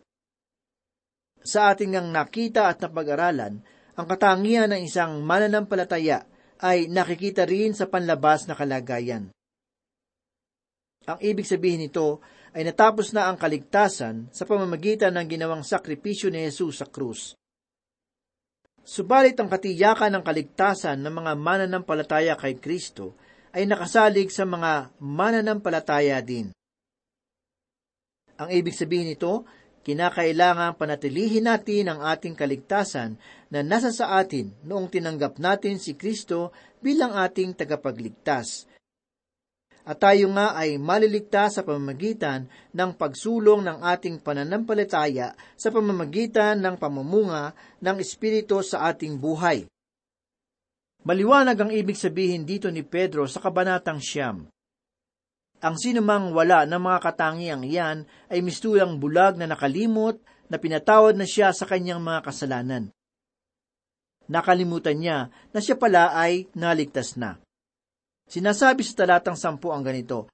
Sa 1.43 1.75
ating 1.75 1.95
ngang 1.95 2.11
nakita 2.11 2.71
at 2.71 2.83
napag-aralan, 2.83 3.63
ang 3.95 4.07
katangian 4.07 4.71
ng 4.75 4.83
isang 4.83 5.23
mananampalataya 5.23 6.27
ay 6.63 6.91
nakikita 6.91 7.47
rin 7.47 7.75
sa 7.75 7.87
panlabas 7.87 8.47
na 8.47 8.55
kalagayan. 8.59 9.34
Ang 11.05 11.19
ibig 11.21 11.45
sabihin 11.45 11.85
nito 11.85 12.25
ay 12.57 12.65
natapos 12.65 13.13
na 13.13 13.29
ang 13.29 13.37
kaligtasan 13.37 14.33
sa 14.33 14.49
pamamagitan 14.49 15.13
ng 15.13 15.27
ginawang 15.29 15.61
sakripisyo 15.67 16.33
ni 16.33 16.49
Jesus 16.49 16.81
sa 16.81 16.87
krus. 16.89 17.37
Subalit 18.85 19.37
ang 19.41 19.49
katiyakan 19.49 20.21
ng 20.21 20.25
kaligtasan 20.25 21.01
ng 21.01 21.13
mga 21.13 21.33
mananampalataya 21.41 22.35
kay 22.37 22.61
Kristo 22.61 23.17
ay 23.53 23.65
nakasalig 23.65 24.29
sa 24.29 24.45
mga 24.45 24.93
mananampalataya 25.01 26.21
din. 26.21 26.53
Ang 28.37 28.49
ibig 28.51 28.77
sabihin 28.77 29.15
nito, 29.15 29.49
kinakailangan 29.85 30.77
panatilihin 30.77 31.49
natin 31.49 31.93
ang 31.93 32.01
ating 32.03 32.37
kaligtasan 32.37 33.21
na 33.53 33.61
nasa 33.61 33.93
sa 33.93 34.17
atin 34.21 34.53
noong 34.65 34.89
tinanggap 34.89 35.37
natin 35.37 35.77
si 35.77 35.95
Kristo 35.95 36.51
bilang 36.81 37.15
ating 37.15 37.55
tagapagligtas 37.55 38.74
at 39.85 40.01
tayo 40.01 40.33
nga 40.33 40.57
ay 40.57 40.81
maliligtas 40.81 41.61
sa 41.61 41.63
pamamagitan 41.63 42.49
ng 42.73 42.91
pagsulong 42.97 43.61
ng 43.69 43.79
ating 43.85 44.17
pananampalataya 44.25 45.37
sa 45.61 45.69
pamamagitan 45.69 46.57
ng 46.57 46.81
pamamunga 46.81 47.53
ng 47.85 47.97
Espiritu 48.01 48.65
sa 48.65 48.89
ating 48.89 49.21
buhay. 49.21 49.69
Maliwanag 51.05 51.61
ang 51.61 51.69
ibig 51.69 52.01
sabihin 52.01 52.49
dito 52.49 52.73
ni 52.73 52.81
Pedro 52.81 53.29
sa 53.29 53.45
kabanatang 53.45 54.01
siyam. 54.01 54.49
Ang 55.61 55.77
sinumang 55.77 56.33
wala 56.33 56.65
ng 56.65 56.81
mga 56.81 56.99
katangiang 57.05 57.61
iyan 57.61 58.09
ay 58.33 58.41
mistulang 58.41 58.97
bulag 58.97 59.37
na 59.37 59.45
nakalimot 59.45 60.17
na 60.49 60.57
pinatawad 60.57 61.13
na 61.13 61.29
siya 61.29 61.53
sa 61.53 61.69
kanyang 61.69 62.01
mga 62.01 62.25
kasalanan. 62.25 62.89
Nakalimutan 64.33 64.97
niya 64.97 65.29
na 65.53 65.61
siya 65.61 65.77
pala 65.77 66.17
ay 66.17 66.49
naligtas 66.57 67.21
na. 67.21 67.37
Sinasabi 68.25 68.81
sa 68.83 69.05
talatang 69.05 69.37
sampu 69.37 69.71
ang 69.71 69.85
ganito, 69.85 70.33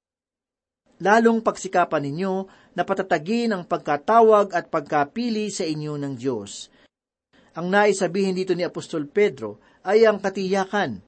Lalong 1.01 1.41
pagsikapan 1.41 2.05
ninyo 2.05 2.33
na 2.77 2.85
patatagin 2.85 3.49
ang 3.57 3.63
pagkatawag 3.65 4.53
at 4.53 4.69
pagkapili 4.69 5.49
sa 5.49 5.65
inyo 5.65 5.97
ng 5.97 6.13
Diyos. 6.13 6.69
Ang 7.57 7.73
naisabihin 7.73 8.37
dito 8.37 8.53
ni 8.53 8.61
Apostol 8.61 9.09
Pedro 9.09 9.81
ay 9.81 10.05
ang 10.05 10.21
katiyakan. 10.21 11.01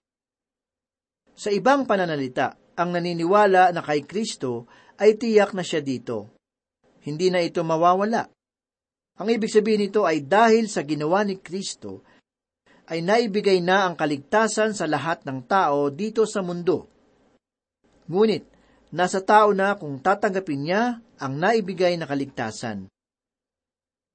Sa 1.38 1.54
ibang 1.54 1.86
pananalita, 1.86 2.58
ang 2.74 2.90
naniniwala 2.90 3.70
na 3.70 3.82
kay 3.86 4.02
Kristo 4.02 4.66
ay 4.98 5.14
tiyak 5.14 5.54
na 5.54 5.62
siya 5.62 5.86
dito. 5.86 6.34
Hindi 7.06 7.30
na 7.30 7.46
ito 7.46 7.62
mawawala. 7.62 8.26
Ang 9.22 9.28
ibig 9.30 9.54
sabihin 9.54 9.86
nito 9.86 10.10
ay 10.10 10.26
dahil 10.26 10.66
sa 10.66 10.82
ginawa 10.82 11.22
ni 11.22 11.38
Kristo, 11.38 12.02
ay 12.88 13.00
naibigay 13.00 13.64
na 13.64 13.88
ang 13.88 13.96
kaligtasan 13.96 14.76
sa 14.76 14.84
lahat 14.90 15.24
ng 15.24 15.44
tao 15.48 15.88
dito 15.88 16.28
sa 16.28 16.44
mundo. 16.44 16.92
Ngunit, 18.12 18.44
nasa 18.92 19.24
tao 19.24 19.56
na 19.56 19.80
kung 19.80 20.00
tatanggapin 20.04 20.62
niya 20.68 21.00
ang 21.20 21.34
naibigay 21.40 21.96
na 21.96 22.04
kaligtasan. 22.04 22.92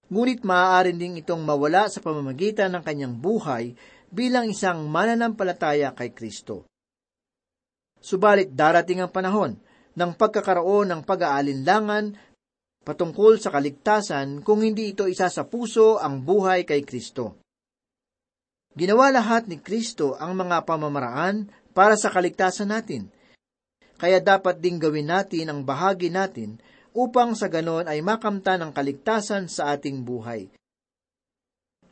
Ngunit 0.09 0.45
maaari 0.45 0.97
ding 0.97 1.21
itong 1.21 1.45
mawala 1.45 1.89
sa 1.89 2.01
pamamagitan 2.01 2.73
ng 2.77 2.83
kanyang 2.85 3.17
buhay 3.17 3.77
bilang 4.09 4.49
isang 4.49 4.89
mananampalataya 4.89 5.93
kay 5.93 6.13
Kristo. 6.17 6.65
Subalit 8.01 8.53
darating 8.53 9.05
ang 9.05 9.13
panahon 9.13 9.59
ng 9.99 10.13
pagkakaroon 10.15 10.89
ng 10.93 11.01
pag-aalinlangan 11.05 12.15
patungkol 12.87 13.37
sa 13.37 13.53
kaligtasan 13.53 14.41
kung 14.41 14.65
hindi 14.65 14.97
ito 14.97 15.05
isa 15.05 15.29
sa 15.29 15.45
puso 15.45 16.01
ang 16.01 16.25
buhay 16.25 16.65
kay 16.65 16.81
Kristo. 16.87 17.48
Ginawa 18.79 19.11
lahat 19.11 19.51
ni 19.51 19.59
Kristo 19.59 20.15
ang 20.23 20.39
mga 20.39 20.63
pamamaraan 20.63 21.51
para 21.75 21.99
sa 21.99 22.15
kaligtasan 22.15 22.71
natin. 22.71 23.11
Kaya 23.99 24.23
dapat 24.23 24.63
ding 24.63 24.79
gawin 24.79 25.11
natin 25.11 25.51
ang 25.51 25.67
bahagi 25.67 26.15
natin 26.15 26.63
upang 26.95 27.35
sa 27.35 27.51
ganon 27.51 27.91
ay 27.91 27.99
makamta 28.07 28.55
ng 28.55 28.71
kaligtasan 28.71 29.51
sa 29.51 29.75
ating 29.75 30.07
buhay. 30.07 30.47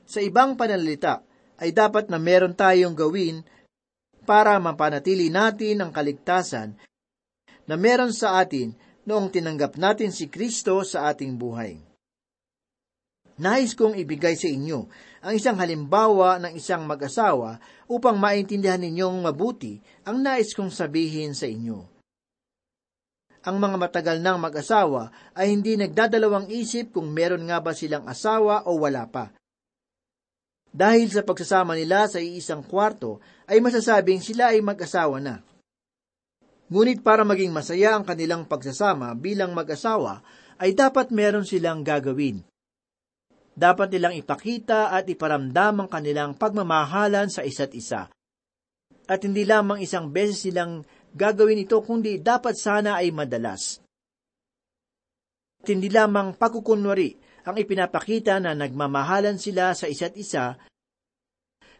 Sa 0.07 0.23
ibang 0.23 0.55
panalita, 0.55 1.27
ay 1.59 1.75
dapat 1.75 2.07
na 2.07 2.23
meron 2.23 2.55
tayong 2.55 2.95
gawin 2.95 3.43
para 4.23 4.55
mapanatili 4.63 5.27
natin 5.27 5.83
ang 5.83 5.91
kaligtasan 5.91 6.79
na 7.67 7.75
meron 7.75 8.15
sa 8.15 8.39
atin 8.39 8.79
noong 9.03 9.35
tinanggap 9.35 9.75
natin 9.75 10.15
si 10.15 10.31
Kristo 10.31 10.79
sa 10.87 11.11
ating 11.11 11.35
buhay. 11.35 11.86
Nais 13.37 13.77
kong 13.77 14.01
ibigay 14.01 14.33
sa 14.33 14.49
inyo 14.49 14.89
ang 15.21 15.33
isang 15.37 15.61
halimbawa 15.61 16.41
ng 16.41 16.57
isang 16.57 16.89
mag-asawa 16.89 17.61
upang 17.85 18.17
maintindihan 18.17 18.81
ninyong 18.81 19.21
mabuti 19.21 19.77
ang 20.09 20.25
nais 20.25 20.57
kong 20.57 20.73
sabihin 20.73 21.37
sa 21.37 21.45
inyo. 21.45 21.85
Ang 23.45 23.57
mga 23.61 23.77
matagal 23.77 24.17
ng 24.25 24.39
mag-asawa 24.41 25.13
ay 25.37 25.53
hindi 25.53 25.77
nagdadalawang 25.77 26.49
isip 26.49 26.97
kung 26.97 27.13
meron 27.13 27.45
nga 27.45 27.61
ba 27.61 27.77
silang 27.77 28.09
asawa 28.09 28.65
o 28.65 28.81
wala 28.81 29.05
pa. 29.05 29.29
Dahil 30.73 31.13
sa 31.13 31.21
pagsasama 31.21 31.77
nila 31.77 32.09
sa 32.09 32.19
iisang 32.19 32.65
kwarto, 32.65 33.21
ay 33.45 33.61
masasabing 33.61 34.25
sila 34.25 34.57
ay 34.57 34.65
mag-asawa 34.65 35.21
na. 35.21 35.45
Ngunit 36.73 37.05
para 37.05 37.23
maging 37.23 37.53
masaya 37.53 37.95
ang 37.95 38.03
kanilang 38.03 38.49
pagsasama 38.49 39.13
bilang 39.15 39.53
mag-asawa, 39.53 40.25
ay 40.57 40.73
dapat 40.73 41.13
meron 41.13 41.45
silang 41.45 41.85
gagawin 41.85 42.41
dapat 43.57 43.89
nilang 43.89 44.13
ipakita 44.21 44.93
at 44.93 45.09
iparamdam 45.09 45.83
ang 45.83 45.89
kanilang 45.89 46.37
pagmamahalan 46.37 47.33
sa 47.33 47.41
isa't 47.41 47.73
isa. 47.73 48.13
At 49.09 49.25
hindi 49.25 49.49
lamang 49.49 49.81
isang 49.81 50.13
beses 50.13 50.45
silang 50.45 50.85
gagawin 51.17 51.65
ito, 51.65 51.81
kundi 51.81 52.21
dapat 52.21 52.53
sana 52.53 53.01
ay 53.01 53.09
madalas. 53.17 53.81
At 55.65 55.73
hindi 55.73 55.89
lamang 55.89 56.37
pagkukunwari 56.37 57.17
ang 57.49 57.57
ipinapakita 57.57 58.37
na 58.45 58.53
nagmamahalan 58.53 59.41
sila 59.41 59.73
sa 59.73 59.89
isa't 59.89 60.15
isa, 60.21 60.61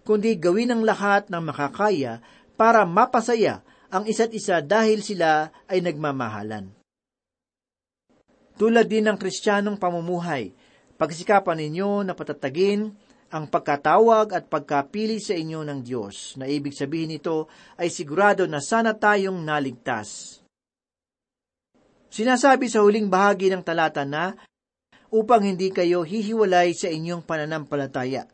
kundi 0.07 0.39
gawin 0.41 0.73
ang 0.73 0.83
lahat 0.87 1.29
ng 1.29 1.43
makakaya 1.45 2.25
para 2.57 2.89
mapasaya 2.89 3.61
ang 3.93 4.09
isa't 4.09 4.33
isa 4.33 4.65
dahil 4.65 5.05
sila 5.05 5.53
ay 5.69 5.85
nagmamahalan. 5.85 6.73
Tulad 8.57 8.89
din 8.89 9.05
ng 9.05 9.21
kristyanong 9.21 9.77
pamumuhay, 9.77 10.57
Pagsikapan 10.97 11.61
ninyo 11.61 12.09
na 12.09 12.17
patatagin 12.17 12.89
ang 13.29 13.45
pagkatawag 13.53 14.33
at 14.33 14.49
pagkapili 14.49 15.21
sa 15.21 15.37
inyo 15.37 15.61
ng 15.61 15.81
Diyos, 15.85 16.41
na 16.41 16.49
ibig 16.49 16.73
sabihin 16.73 17.13
nito 17.13 17.53
ay 17.77 17.93
sigurado 17.93 18.49
na 18.49 18.65
sana 18.65 18.97
tayong 18.97 19.37
naligtas. 19.45 20.41
Sinasabi 22.09 22.73
sa 22.73 22.81
huling 22.81 23.13
bahagi 23.13 23.53
ng 23.53 23.61
talata 23.61 24.09
na, 24.09 24.33
upang 25.13 25.45
hindi 25.45 25.69
kayo 25.69 26.01
hihiwalay 26.01 26.73
sa 26.73 26.89
inyong 26.89 27.23
pananampalataya. 27.29 28.25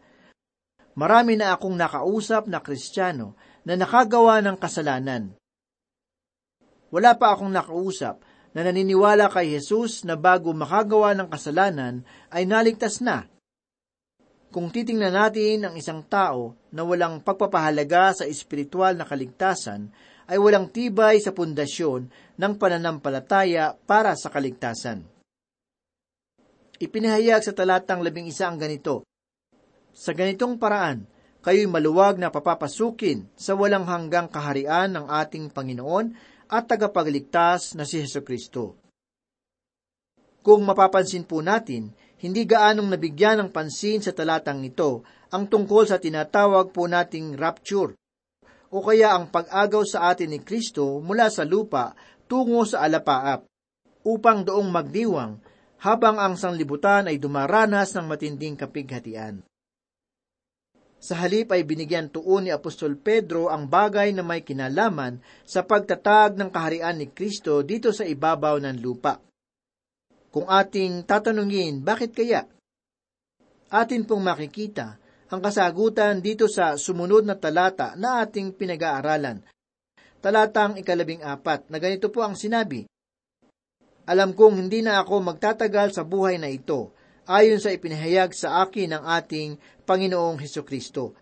Marami 0.94 1.40
na 1.40 1.56
akong 1.56 1.74
nakausap 1.74 2.46
na 2.46 2.60
kristyano 2.60 3.34
na 3.64 3.74
nakagawa 3.74 4.44
ng 4.44 4.56
kasalanan. 4.60 5.32
Wala 6.92 7.16
pa 7.16 7.32
akong 7.32 7.48
nakausap 7.48 8.20
na 8.52 8.60
naniniwala 8.68 9.32
kay 9.32 9.56
Jesus 9.56 10.04
na 10.04 10.16
bago 10.16 10.52
makagawa 10.52 11.16
ng 11.16 11.28
kasalanan 11.28 12.04
ay 12.28 12.44
naligtas 12.44 13.00
na. 13.00 13.28
Kung 14.52 14.68
titingnan 14.68 15.16
natin 15.16 15.64
ang 15.64 15.74
isang 15.80 16.04
tao 16.04 16.52
na 16.68 16.84
walang 16.84 17.24
pagpapahalaga 17.24 18.12
sa 18.12 18.24
espiritual 18.28 18.92
na 18.92 19.08
kaligtasan, 19.08 19.88
ay 20.28 20.36
walang 20.36 20.68
tibay 20.68 21.16
sa 21.24 21.32
pundasyon 21.32 22.12
ng 22.36 22.52
pananampalataya 22.60 23.74
para 23.88 24.12
sa 24.12 24.28
kaligtasan. 24.28 25.08
Ipinahayag 26.76 27.40
sa 27.40 27.56
talatang 27.56 28.04
labing 28.04 28.28
isa 28.28 28.48
ang 28.48 28.60
ganito, 28.60 29.08
Sa 29.92 30.12
ganitong 30.12 30.60
paraan, 30.60 31.08
kayo'y 31.40 31.68
maluwag 31.68 32.20
na 32.20 32.28
papapasukin 32.28 33.28
sa 33.34 33.56
walang 33.56 33.88
hanggang 33.88 34.28
kaharian 34.28 34.92
ng 34.92 35.06
ating 35.08 35.48
Panginoon 35.48 36.12
at 36.52 36.68
tagapagligtas 36.68 37.72
na 37.72 37.88
si 37.88 38.04
Heso 38.04 38.20
Kristo. 38.20 38.76
Kung 40.44 40.68
mapapansin 40.68 41.24
po 41.24 41.40
natin, 41.40 41.96
hindi 42.20 42.44
gaanong 42.44 42.92
nabigyan 42.92 43.40
ng 43.40 43.50
pansin 43.50 44.04
sa 44.04 44.12
talatang 44.12 44.60
ito 44.60 45.00
ang 45.32 45.48
tungkol 45.48 45.88
sa 45.88 45.96
tinatawag 45.96 46.76
po 46.76 46.84
nating 46.84 47.40
rapture, 47.40 47.96
o 48.68 48.84
kaya 48.84 49.16
ang 49.16 49.32
pag-agaw 49.32 49.80
sa 49.88 50.12
atin 50.12 50.36
ni 50.36 50.44
Kristo 50.44 51.00
mula 51.00 51.32
sa 51.32 51.48
lupa 51.48 51.96
tungo 52.28 52.68
sa 52.68 52.84
alapaap, 52.84 53.48
upang 54.04 54.44
doong 54.44 54.68
magdiwang 54.68 55.40
habang 55.82 56.20
ang 56.20 56.38
sanglibutan 56.38 57.08
ay 57.08 57.16
dumaranas 57.18 57.96
ng 57.96 58.06
matinding 58.06 58.54
kapighatian. 58.54 59.42
Sa 61.02 61.18
halip 61.18 61.50
ay 61.50 61.66
binigyan 61.66 62.14
tuon 62.14 62.46
ni 62.46 62.54
Apostol 62.54 62.94
Pedro 62.94 63.50
ang 63.50 63.66
bagay 63.66 64.14
na 64.14 64.22
may 64.22 64.46
kinalaman 64.46 65.18
sa 65.42 65.66
pagtatag 65.66 66.38
ng 66.38 66.46
kaharian 66.54 66.94
ni 66.94 67.10
Kristo 67.10 67.66
dito 67.66 67.90
sa 67.90 68.06
ibabaw 68.06 68.62
ng 68.62 68.78
lupa. 68.78 69.18
Kung 70.30 70.46
ating 70.46 71.02
tatanungin, 71.02 71.82
bakit 71.82 72.14
kaya? 72.14 72.46
Atin 73.74 74.06
pong 74.06 74.22
makikita 74.22 75.02
ang 75.26 75.42
kasagutan 75.42 76.22
dito 76.22 76.46
sa 76.46 76.78
sumunod 76.78 77.26
na 77.26 77.34
talata 77.34 77.98
na 77.98 78.22
ating 78.22 78.54
pinag-aaralan. 78.54 79.42
Talatang 80.22 80.78
ikalabing 80.78 81.26
apat 81.26 81.66
na 81.66 81.82
ganito 81.82 82.14
po 82.14 82.22
ang 82.22 82.38
sinabi, 82.38 82.86
Alam 84.06 84.38
kong 84.38 84.54
hindi 84.54 84.86
na 84.86 85.02
ako 85.02 85.34
magtatagal 85.34 85.98
sa 85.98 86.06
buhay 86.06 86.38
na 86.38 86.46
ito, 86.46 86.94
ayon 87.26 87.58
sa 87.62 87.74
ipinahayag 87.74 88.32
sa 88.34 88.62
akin 88.64 88.98
ng 88.98 89.04
ating 89.06 89.50
Panginoong 89.86 90.38
Heso 90.40 90.66
Kristo. 90.66 91.14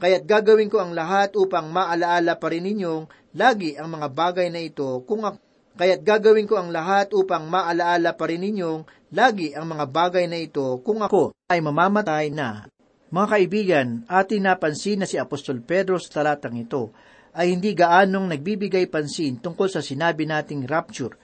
Kaya't 0.00 0.26
gagawin 0.26 0.68
ko 0.68 0.82
ang 0.82 0.90
lahat 0.92 1.38
upang 1.38 1.70
maalaala 1.70 2.34
pa 2.36 2.50
rin 2.50 2.66
ninyong 2.66 3.06
lagi 3.38 3.78
ang 3.78 3.94
mga 3.94 4.08
bagay 4.10 4.50
na 4.50 4.60
ito 4.60 5.00
kung 5.06 5.22
ako 5.22 5.38
Kaya't 5.74 6.06
gagawin 6.06 6.46
ko 6.46 6.54
ang 6.54 6.70
lahat 6.70 7.10
upang 7.10 7.50
maalaala 7.50 8.14
pa 8.14 8.30
rin 8.30 8.46
ninyong 8.46 9.10
lagi 9.10 9.58
ang 9.58 9.66
mga 9.74 9.90
bagay 9.90 10.30
na 10.30 10.38
ito 10.38 10.78
kung 10.86 11.02
ako 11.02 11.34
ay 11.50 11.58
mamamatay 11.58 12.30
na. 12.30 12.70
Mga 13.10 13.26
kaibigan, 13.26 13.88
ating 14.06 14.46
napansin 14.46 15.02
na 15.02 15.06
si 15.10 15.18
Apostol 15.18 15.66
Pedro 15.66 15.98
sa 15.98 16.22
talatang 16.22 16.54
ito 16.54 16.94
ay 17.34 17.50
hindi 17.58 17.74
gaanong 17.74 18.30
nagbibigay 18.30 18.86
pansin 18.86 19.42
tungkol 19.42 19.66
sa 19.66 19.82
sinabi 19.82 20.30
nating 20.30 20.62
rapture. 20.70 21.18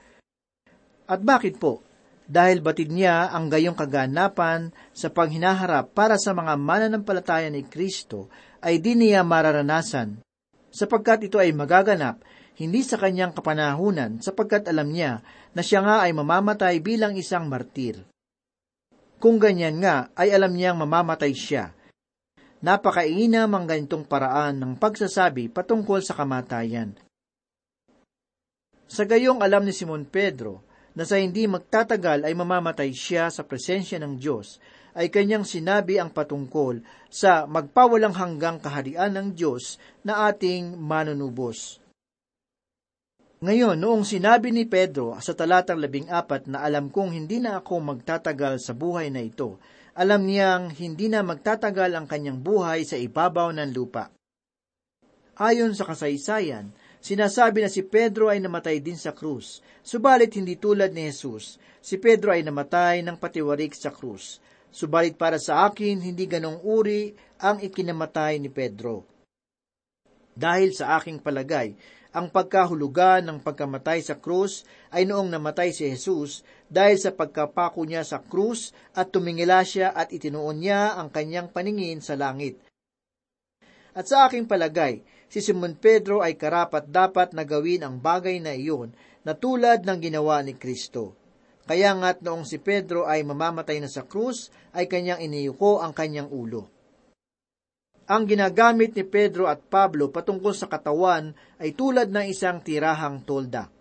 At 1.07 1.23
bakit 1.23 1.55
po? 1.55 1.79
Dahil 2.31 2.63
batid 2.63 2.95
niya 2.95 3.27
ang 3.27 3.51
gayong 3.51 3.75
kaganapan 3.75 4.71
sa 4.95 5.11
panghinaharap 5.11 5.91
para 5.91 6.15
sa 6.15 6.31
mga 6.31 6.55
mananampalataya 6.55 7.51
ni 7.51 7.67
Kristo 7.67 8.31
ay 8.63 8.79
di 8.79 8.95
niya 8.95 9.27
mararanasan, 9.27 10.23
sapagkat 10.71 11.27
ito 11.27 11.43
ay 11.43 11.51
magaganap 11.51 12.23
hindi 12.55 12.87
sa 12.87 12.95
kanyang 12.95 13.35
kapanahunan 13.35 14.23
sapagkat 14.23 14.63
alam 14.71 14.95
niya 14.95 15.19
na 15.51 15.59
siya 15.59 15.83
nga 15.83 16.07
ay 16.07 16.15
mamamatay 16.15 16.79
bilang 16.79 17.19
isang 17.19 17.51
martir. 17.51 17.99
Kung 19.19 19.35
ganyan 19.35 19.83
nga, 19.83 20.09
ay 20.17 20.31
alam 20.31 20.55
niyang 20.55 20.79
mamamatay 20.79 21.35
siya. 21.35 21.75
Napakainam 22.63 23.49
ang 23.53 23.65
ganitong 23.67 24.05
paraan 24.05 24.57
ng 24.61 24.73
pagsasabi 24.79 25.51
patungkol 25.51 25.99
sa 25.99 26.15
kamatayan. 26.15 26.95
Sa 28.87 29.03
gayong 29.03 29.41
alam 29.41 29.65
ni 29.65 29.73
Simon 29.73 30.05
Pedro 30.05 30.70
na 30.95 31.03
sa 31.07 31.19
hindi 31.19 31.47
magtatagal 31.47 32.27
ay 32.27 32.33
mamamatay 32.35 32.91
siya 32.91 33.31
sa 33.31 33.47
presensya 33.47 33.99
ng 33.99 34.19
Diyos, 34.19 34.59
ay 34.91 35.07
kanyang 35.07 35.47
sinabi 35.47 35.95
ang 35.99 36.11
patungkol 36.11 36.83
sa 37.07 37.47
magpawalang 37.47 38.11
hanggang 38.11 38.59
kaharian 38.59 39.15
ng 39.15 39.27
Diyos 39.31 39.79
na 40.03 40.27
ating 40.27 40.75
manunubos. 40.75 41.79
Ngayon, 43.41 43.81
noong 43.81 44.05
sinabi 44.05 44.53
ni 44.53 44.69
Pedro 44.69 45.17
sa 45.17 45.33
talatang 45.33 45.81
labing 45.81 46.13
apat 46.13 46.45
na 46.45 46.61
alam 46.61 46.93
kong 46.93 47.09
hindi 47.09 47.41
na 47.41 47.57
ako 47.57 47.81
magtatagal 47.81 48.61
sa 48.61 48.77
buhay 48.77 49.09
na 49.09 49.25
ito, 49.25 49.57
alam 49.97 50.29
niyang 50.29 50.69
hindi 50.77 51.09
na 51.09 51.25
magtatagal 51.25 51.89
ang 51.97 52.05
kanyang 52.05 52.37
buhay 52.37 52.85
sa 52.85 53.01
ibabaw 53.01 53.49
ng 53.49 53.73
lupa. 53.73 54.13
Ayon 55.41 55.73
sa 55.73 55.89
kasaysayan, 55.89 56.69
sinasabi 57.01 57.65
na 57.65 57.69
si 57.73 57.81
Pedro 57.81 58.29
ay 58.29 58.39
namatay 58.39 58.79
din 58.79 58.95
sa 58.95 59.11
krus, 59.11 59.59
subalit 59.81 60.31
hindi 60.37 60.55
tulad 60.55 60.93
ni 60.93 61.09
Jesus. 61.09 61.57
Si 61.81 61.97
Pedro 61.97 62.31
ay 62.31 62.45
namatay 62.45 63.01
ng 63.01 63.17
patiwarik 63.17 63.73
sa 63.73 63.89
krus. 63.89 64.37
Subalit 64.71 65.19
para 65.19 65.35
sa 65.41 65.67
akin, 65.67 65.99
hindi 65.99 66.29
ganong 66.29 66.63
uri 66.63 67.11
ang 67.41 67.59
ikinamatay 67.59 68.39
ni 68.39 68.47
Pedro. 68.47 69.03
Dahil 70.31 70.71
sa 70.71 70.95
aking 70.95 71.19
palagay, 71.19 71.75
ang 72.11 72.27
pagkahulugan 72.27 73.23
ng 73.23 73.39
pagkamatay 73.39 74.03
sa 74.03 74.19
krus 74.19 74.67
ay 74.91 75.07
noong 75.07 75.31
namatay 75.31 75.71
si 75.71 75.87
Jesus 75.87 76.43
dahil 76.67 76.99
sa 76.99 77.15
pagkapako 77.15 77.87
niya 77.87 78.03
sa 78.03 78.19
krus 78.19 78.75
at 78.91 79.15
tumingila 79.15 79.63
siya 79.63 79.95
at 79.95 80.11
itinuon 80.11 80.59
niya 80.59 80.99
ang 80.99 81.07
kanyang 81.07 81.47
paningin 81.51 82.03
sa 82.03 82.19
langit. 82.19 82.59
At 83.91 84.07
sa 84.07 84.27
aking 84.27 84.47
palagay, 84.47 85.03
si 85.31 85.39
Simon 85.39 85.79
Pedro 85.79 86.19
ay 86.19 86.35
karapat 86.35 86.91
dapat 86.91 87.31
na 87.31 87.47
gawin 87.47 87.87
ang 87.87 88.03
bagay 88.03 88.43
na 88.43 88.51
iyon 88.51 88.91
na 89.23 89.31
tulad 89.31 89.87
ng 89.87 89.99
ginawa 90.03 90.43
ni 90.43 90.59
Kristo. 90.59 91.15
Kaya 91.63 91.95
nga't 91.95 92.19
noong 92.19 92.43
si 92.43 92.59
Pedro 92.59 93.07
ay 93.07 93.23
mamamatay 93.23 93.79
na 93.79 93.87
sa 93.87 94.03
krus, 94.03 94.51
ay 94.75 94.91
kanyang 94.91 95.23
iniyuko 95.23 95.79
ang 95.79 95.95
kanyang 95.95 96.27
ulo. 96.27 96.67
Ang 98.11 98.27
ginagamit 98.27 98.91
ni 98.91 99.07
Pedro 99.07 99.47
at 99.47 99.63
Pablo 99.71 100.11
patungkol 100.11 100.51
sa 100.51 100.67
katawan 100.67 101.31
ay 101.63 101.71
tulad 101.79 102.11
ng 102.11 102.27
isang 102.27 102.59
tirahang 102.59 103.23
tolda. 103.23 103.71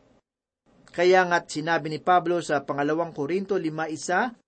Kaya 0.94 1.26
nga't 1.26 1.50
sinabi 1.50 1.90
ni 1.90 1.98
Pablo 1.98 2.38
sa 2.38 2.62
pangalawang 2.62 3.10
Korinto 3.10 3.58
5.1, 3.58 4.38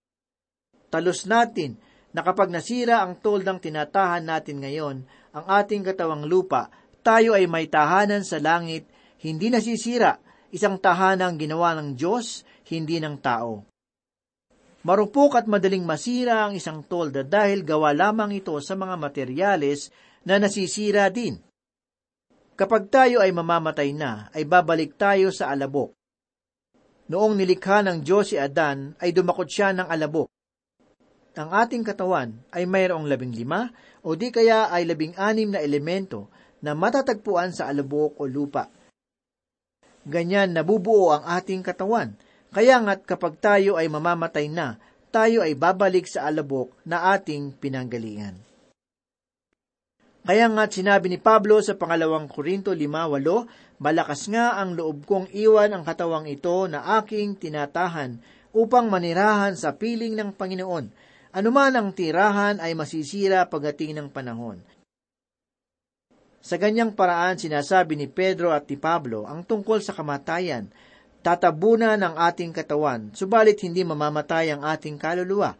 Talos 0.86 1.26
natin 1.26 1.74
na 2.12 2.20
kapag 2.20 2.52
nasira 2.52 3.00
ang 3.02 3.18
toldang 3.18 3.58
tinatahan 3.58 4.22
natin 4.22 4.60
ngayon, 4.60 4.96
ang 5.32 5.44
ating 5.48 5.80
katawang 5.82 6.28
lupa, 6.28 6.68
tayo 7.02 7.34
ay 7.34 7.50
may 7.50 7.66
tahanan 7.66 8.22
sa 8.22 8.38
langit, 8.38 8.86
hindi 9.20 9.50
nasisira, 9.50 10.22
isang 10.54 10.78
tahanang 10.78 11.36
ginawa 11.36 11.74
ng 11.78 11.98
Diyos, 11.98 12.46
hindi 12.70 13.02
ng 13.02 13.18
tao. 13.18 13.66
Marupok 14.82 15.38
at 15.38 15.46
madaling 15.46 15.86
masira 15.86 16.46
ang 16.46 16.58
isang 16.58 16.82
tolda 16.82 17.22
dahil 17.22 17.62
gawa 17.62 17.94
lamang 17.94 18.34
ito 18.34 18.54
sa 18.58 18.74
mga 18.74 18.98
materyales 18.98 19.94
na 20.26 20.42
nasisira 20.42 21.06
din. 21.06 21.38
Kapag 22.58 22.90
tayo 22.90 23.22
ay 23.22 23.30
mamamatay 23.30 23.94
na, 23.94 24.26
ay 24.34 24.42
babalik 24.42 24.98
tayo 24.98 25.30
sa 25.30 25.54
alabok. 25.54 25.94
Noong 27.06 27.38
nilikha 27.38 27.86
ng 27.86 28.02
Diyos 28.02 28.34
si 28.34 28.36
Adan, 28.38 28.98
ay 28.98 29.14
dumakot 29.14 29.46
siya 29.46 29.70
ng 29.70 29.86
alabok. 29.86 30.30
Ang 31.32 31.48
ating 31.48 31.80
katawan 31.86 32.44
ay 32.52 32.68
mayroong 32.68 33.08
labing 33.08 33.32
lima 33.32 33.72
o 34.04 34.12
di 34.18 34.28
kaya 34.28 34.68
ay 34.68 34.84
labing 34.84 35.16
anim 35.16 35.48
na 35.54 35.64
elemento 35.64 36.28
na 36.62 36.78
matatagpuan 36.78 37.50
sa 37.50 37.68
alabok 37.68 38.16
o 38.22 38.24
lupa. 38.24 38.70
Ganyan 40.06 40.54
nabubuo 40.54 41.14
ang 41.14 41.26
ating 41.26 41.62
katawan 41.62 42.14
kaya 42.52 42.84
nga't 42.84 43.08
kapag 43.08 43.40
tayo 43.40 43.80
ay 43.80 43.88
mamamatay 43.88 44.52
na, 44.52 44.76
tayo 45.08 45.40
ay 45.40 45.56
babalik 45.56 46.04
sa 46.04 46.28
alabok 46.28 46.68
na 46.84 47.16
ating 47.16 47.56
pinanggalingan. 47.56 48.36
Kaya 50.22 50.46
nga't 50.46 50.70
sinabi 50.70 51.10
ni 51.10 51.18
Pablo 51.18 51.58
sa 51.64 51.74
pangalawang 51.74 52.28
Korinto 52.28 52.76
5.8, 52.76 53.82
Malakas 53.82 54.30
nga 54.30 54.54
ang 54.60 54.78
loob 54.78 55.02
kong 55.08 55.34
iwan 55.34 55.74
ang 55.74 55.82
katawang 55.82 56.30
ito 56.30 56.70
na 56.70 57.02
aking 57.02 57.34
tinatahan 57.34 58.22
upang 58.54 58.86
manirahan 58.86 59.58
sa 59.58 59.74
piling 59.74 60.14
ng 60.14 60.30
Panginoon. 60.38 60.86
Anuman 61.32 61.74
ang 61.74 61.90
tirahan 61.90 62.62
ay 62.62 62.76
masisira 62.78 63.48
pagdating 63.48 63.98
ng 63.98 64.08
panahon. 64.12 64.62
Sa 66.42 66.58
ganyang 66.58 66.90
paraan 66.90 67.38
sinasabi 67.38 67.94
ni 67.94 68.10
Pedro 68.10 68.50
at 68.50 68.66
ni 68.66 68.74
Pablo 68.74 69.22
ang 69.30 69.46
tungkol 69.46 69.78
sa 69.78 69.94
kamatayan 69.94 70.66
tatabunan 71.22 72.02
ang 72.02 72.18
ating 72.18 72.50
katawan, 72.50 73.14
subalit 73.14 73.62
hindi 73.62 73.86
mamamatay 73.86 74.50
ang 74.50 74.66
ating 74.66 74.98
kaluluwa. 74.98 75.54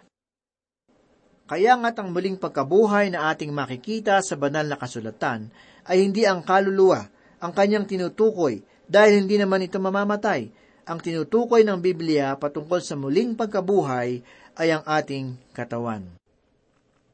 Kaya 1.47 1.79
nga't 1.79 2.03
ang 2.03 2.11
muling 2.11 2.35
pagkabuhay 2.35 3.15
na 3.15 3.31
ating 3.31 3.55
makikita 3.55 4.19
sa 4.27 4.35
banal 4.35 4.67
na 4.67 4.75
kasulatan 4.75 5.55
ay 5.87 6.03
hindi 6.03 6.27
ang 6.27 6.43
kaluluwa 6.43 7.07
ang 7.39 7.55
kanyang 7.55 7.87
tinutukoy 7.87 8.63
dahil 8.91 9.23
hindi 9.23 9.39
naman 9.39 9.63
ito 9.63 9.79
mamamatay. 9.79 10.51
Ang 10.83 10.99
tinutukoy 10.99 11.63
ng 11.63 11.79
Biblia 11.79 12.35
patungkol 12.35 12.83
sa 12.83 12.99
muling 12.99 13.39
pagkabuhay 13.39 14.23
ay 14.59 14.69
ang 14.75 14.83
ating 14.83 15.39
katawan. 15.55 16.19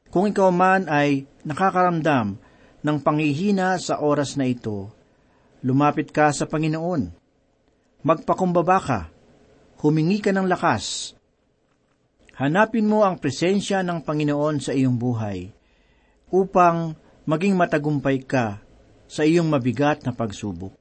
Kung 0.09 0.25
ikaw 0.25 0.49
man 0.49 0.89
ay 0.89 1.29
nakakaramdam 1.45 2.41
ng 2.85 2.97
panghihina 3.03 3.75
sa 3.79 3.99
oras 3.99 4.39
na 4.39 4.47
ito, 4.47 4.91
lumapit 5.63 6.11
ka 6.11 6.31
sa 6.31 6.47
Panginoon 6.47 7.19
magpakumbaba 7.99 8.79
ka, 8.79 8.99
humingi 9.83 10.23
ka 10.23 10.31
ng 10.31 10.47
lakas. 10.47 11.15
Hanapin 12.39 12.87
mo 12.87 13.03
ang 13.03 13.19
presensya 13.19 13.83
ng 13.83 13.99
Panginoon 13.99 14.63
sa 14.63 14.71
iyong 14.71 14.95
buhay 14.95 15.51
upang 16.31 16.95
maging 17.27 17.59
matagumpay 17.59 18.23
ka 18.23 18.63
sa 19.11 19.27
iyong 19.27 19.51
mabigat 19.51 20.07
na 20.07 20.15
pagsubok. 20.15 20.71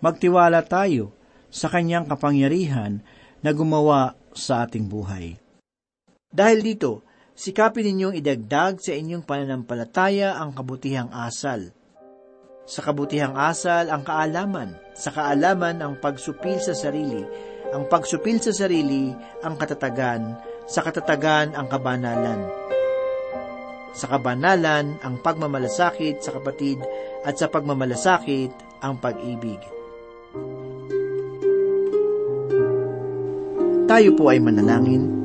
Magtiwala 0.00 0.64
tayo 0.64 1.12
sa 1.52 1.68
kanyang 1.68 2.08
kapangyarihan 2.08 3.04
na 3.44 3.50
gumawa 3.52 4.16
sa 4.32 4.64
ating 4.64 4.88
buhay. 4.88 5.36
Dahil 6.32 6.64
dito, 6.64 7.04
sikapin 7.32 7.88
ninyong 7.88 8.16
idagdag 8.16 8.78
sa 8.80 8.92
inyong 8.96 9.24
pananampalataya 9.26 10.38
ang 10.40 10.56
kabutihang 10.56 11.10
asal– 11.10 11.68
sa 12.62 12.80
kabutihang 12.80 13.34
asal 13.34 13.90
ang 13.90 14.06
kaalaman, 14.06 14.78
sa 14.94 15.10
kaalaman 15.10 15.82
ang 15.82 15.98
pagsupil 15.98 16.62
sa 16.62 16.72
sarili, 16.78 17.26
ang 17.74 17.90
pagsupil 17.90 18.38
sa 18.38 18.54
sarili 18.54 19.10
ang 19.42 19.58
katatagan, 19.58 20.38
sa 20.70 20.86
katatagan 20.86 21.58
ang 21.58 21.66
kabanalan. 21.66 22.40
Sa 23.92 24.08
kabanalan 24.08 24.96
ang 25.04 25.20
pagmamalasakit 25.20 26.22
sa 26.24 26.32
kapatid 26.38 26.80
at 27.26 27.36
sa 27.36 27.50
pagmamalasakit 27.50 28.80
ang 28.80 28.96
pag-ibig. 28.96 29.60
Tayo 33.84 34.16
po 34.16 34.32
ay 34.32 34.40
manalangin 34.40 35.21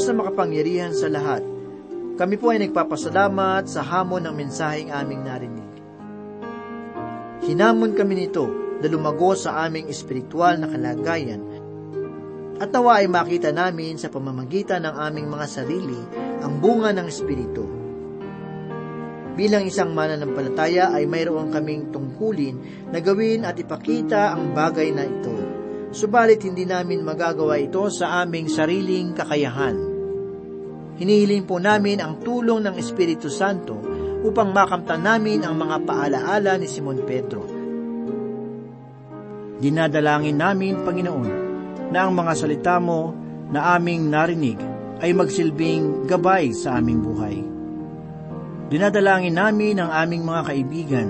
Diyos 0.00 0.16
na 0.16 0.24
makapangyarihan 0.24 0.96
sa 0.96 1.12
lahat, 1.12 1.44
Kami 2.16 2.40
po 2.40 2.48
ay 2.48 2.64
nagpapasalamat 2.64 3.68
sa 3.68 3.84
hamon 3.84 4.24
ng 4.24 4.32
mensaheng 4.32 4.88
aming 4.88 5.28
narinig. 5.28 5.72
Hinamon 7.44 7.92
kami 7.92 8.24
nito 8.24 8.48
na 8.80 8.88
lumago 8.88 9.36
sa 9.36 9.60
aming 9.68 9.92
espiritual 9.92 10.56
na 10.56 10.72
kalagayan 10.72 11.44
at 12.56 12.72
nawa 12.72 13.04
ay 13.04 13.12
makita 13.12 13.52
namin 13.52 14.00
sa 14.00 14.08
pamamagitan 14.08 14.88
ng 14.88 14.96
aming 15.04 15.28
mga 15.28 15.46
sarili 15.52 16.00
ang 16.40 16.64
bunga 16.64 16.96
ng 16.96 17.04
Espiritu. 17.04 17.64
Bilang 19.36 19.68
isang 19.68 19.92
mananampalataya 19.92 20.96
ay 20.96 21.04
mayroon 21.04 21.52
kaming 21.52 21.92
tungkulin 21.92 22.88
na 22.88 23.04
gawin 23.04 23.44
at 23.44 23.60
ipakita 23.60 24.32
ang 24.32 24.56
bagay 24.56 24.96
na 24.96 25.04
ito. 25.04 25.36
Subalit 25.92 26.40
hindi 26.40 26.64
namin 26.64 27.04
magagawa 27.04 27.60
ito 27.60 27.84
sa 27.92 28.24
aming 28.24 28.48
sariling 28.48 29.12
kakayahan. 29.12 29.89
Hinihiling 31.00 31.48
po 31.48 31.56
namin 31.56 31.96
ang 32.04 32.20
tulong 32.20 32.60
ng 32.68 32.76
Espiritu 32.76 33.32
Santo 33.32 33.80
upang 34.20 34.52
makamtan 34.52 35.00
namin 35.00 35.40
ang 35.48 35.56
mga 35.56 35.88
paalaala 35.88 36.60
ni 36.60 36.68
Simon 36.68 37.00
Pedro. 37.08 37.40
Dinadalangin 39.64 40.36
namin, 40.36 40.84
Panginoon, 40.84 41.30
na 41.88 42.04
ang 42.04 42.12
mga 42.12 42.32
salita 42.36 42.76
mo 42.76 43.16
na 43.48 43.80
aming 43.80 44.12
narinig 44.12 44.60
ay 45.00 45.16
magsilbing 45.16 46.04
gabay 46.04 46.52
sa 46.52 46.76
aming 46.76 47.00
buhay. 47.00 47.36
Dinadalangin 48.68 49.40
namin 49.40 49.80
ang 49.80 49.88
aming 50.04 50.28
mga 50.28 50.52
kaibigan 50.52 51.08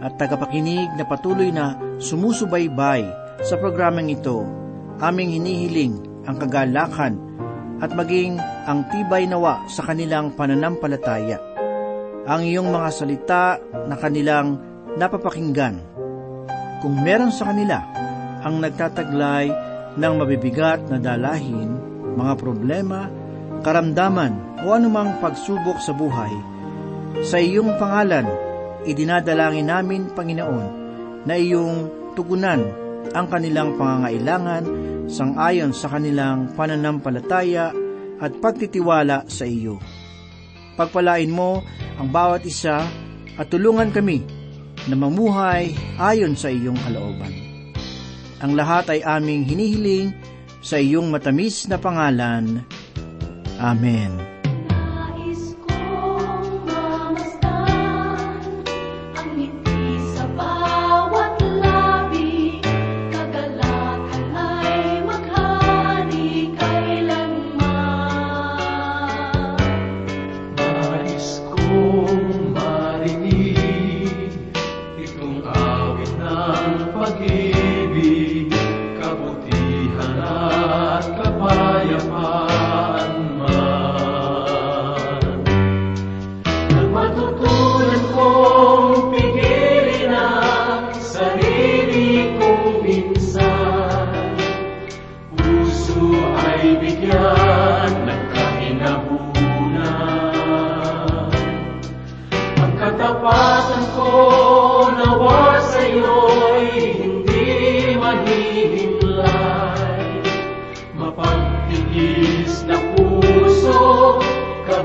at 0.00 0.16
tagapakinig 0.16 0.88
na 0.96 1.04
patuloy 1.04 1.52
na 1.52 1.76
sumusubaybay 2.00 3.04
sa 3.44 3.60
programang 3.60 4.08
ito. 4.08 4.40
Aming 5.04 5.36
hinihiling 5.36 6.24
ang 6.24 6.40
kagalakan 6.40 7.27
at 7.78 7.90
maging 7.94 8.38
ang 8.38 8.86
tibay 8.90 9.26
nawa 9.26 9.62
sa 9.70 9.86
kanilang 9.86 10.34
pananampalataya. 10.34 11.38
Ang 12.28 12.44
iyong 12.44 12.68
mga 12.68 12.88
salita 12.92 13.44
na 13.88 13.96
kanilang 13.96 14.58
napapakinggan. 14.98 15.80
Kung 16.82 17.00
meron 17.00 17.32
sa 17.32 17.50
kanila 17.50 17.78
ang 18.42 18.60
nagtataglay 18.62 19.46
ng 19.98 20.14
mabibigat 20.14 20.86
na 20.90 20.98
dalahin, 21.00 21.74
mga 22.14 22.34
problema, 22.38 23.10
karamdaman 23.62 24.62
o 24.62 24.74
anumang 24.74 25.18
pagsubok 25.22 25.78
sa 25.82 25.94
buhay. 25.94 26.30
Sa 27.26 27.40
iyong 27.40 27.78
pangalan, 27.80 28.26
idinadalangin 28.86 29.66
namin, 29.66 30.10
Panginoon, 30.12 30.66
na 31.26 31.34
iyong 31.34 31.90
tugunan 32.14 32.62
ang 33.14 33.26
kanilang 33.26 33.74
pangangailangan 33.78 34.64
sangayon 35.08 35.72
sa 35.72 35.88
kanilang 35.88 36.52
pananampalataya 36.52 37.72
at 38.20 38.32
pagtitiwala 38.38 39.24
sa 39.26 39.48
iyo. 39.48 39.80
Pagpalain 40.76 41.32
mo 41.32 41.64
ang 41.98 42.12
bawat 42.12 42.46
isa 42.46 42.86
at 43.34 43.46
tulungan 43.50 43.90
kami 43.90 44.22
na 44.86 44.94
mamuhay 44.94 45.74
ayon 45.98 46.38
sa 46.38 46.52
iyong 46.52 46.78
kalooban. 46.86 47.34
Ang 48.38 48.54
lahat 48.54 48.94
ay 48.94 49.00
aming 49.02 49.42
hinihiling 49.42 50.14
sa 50.62 50.78
iyong 50.78 51.10
matamis 51.10 51.66
na 51.66 51.80
pangalan. 51.80 52.62
Amen. 53.58 54.27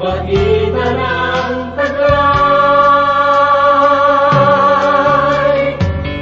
Kabaitan 0.04 1.00
ang 1.00 1.80
taglay. 1.80 2.12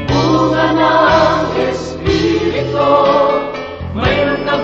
Bunga 0.06 0.70
ng 0.78 1.66
Espiritu, 1.66 2.94
mayroon 3.98 4.46
ka 4.46 4.62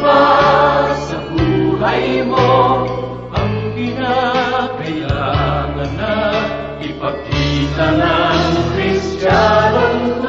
sa 1.02 1.18
buhay 1.34 2.22
mo? 2.30 2.86
Ang 3.34 3.74
kinakailangan 3.74 5.92
na 5.98 6.14
ipakita 6.78 7.98
ng 7.98 8.54
Kristiyanong 8.78 10.27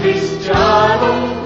ng 0.00 1.39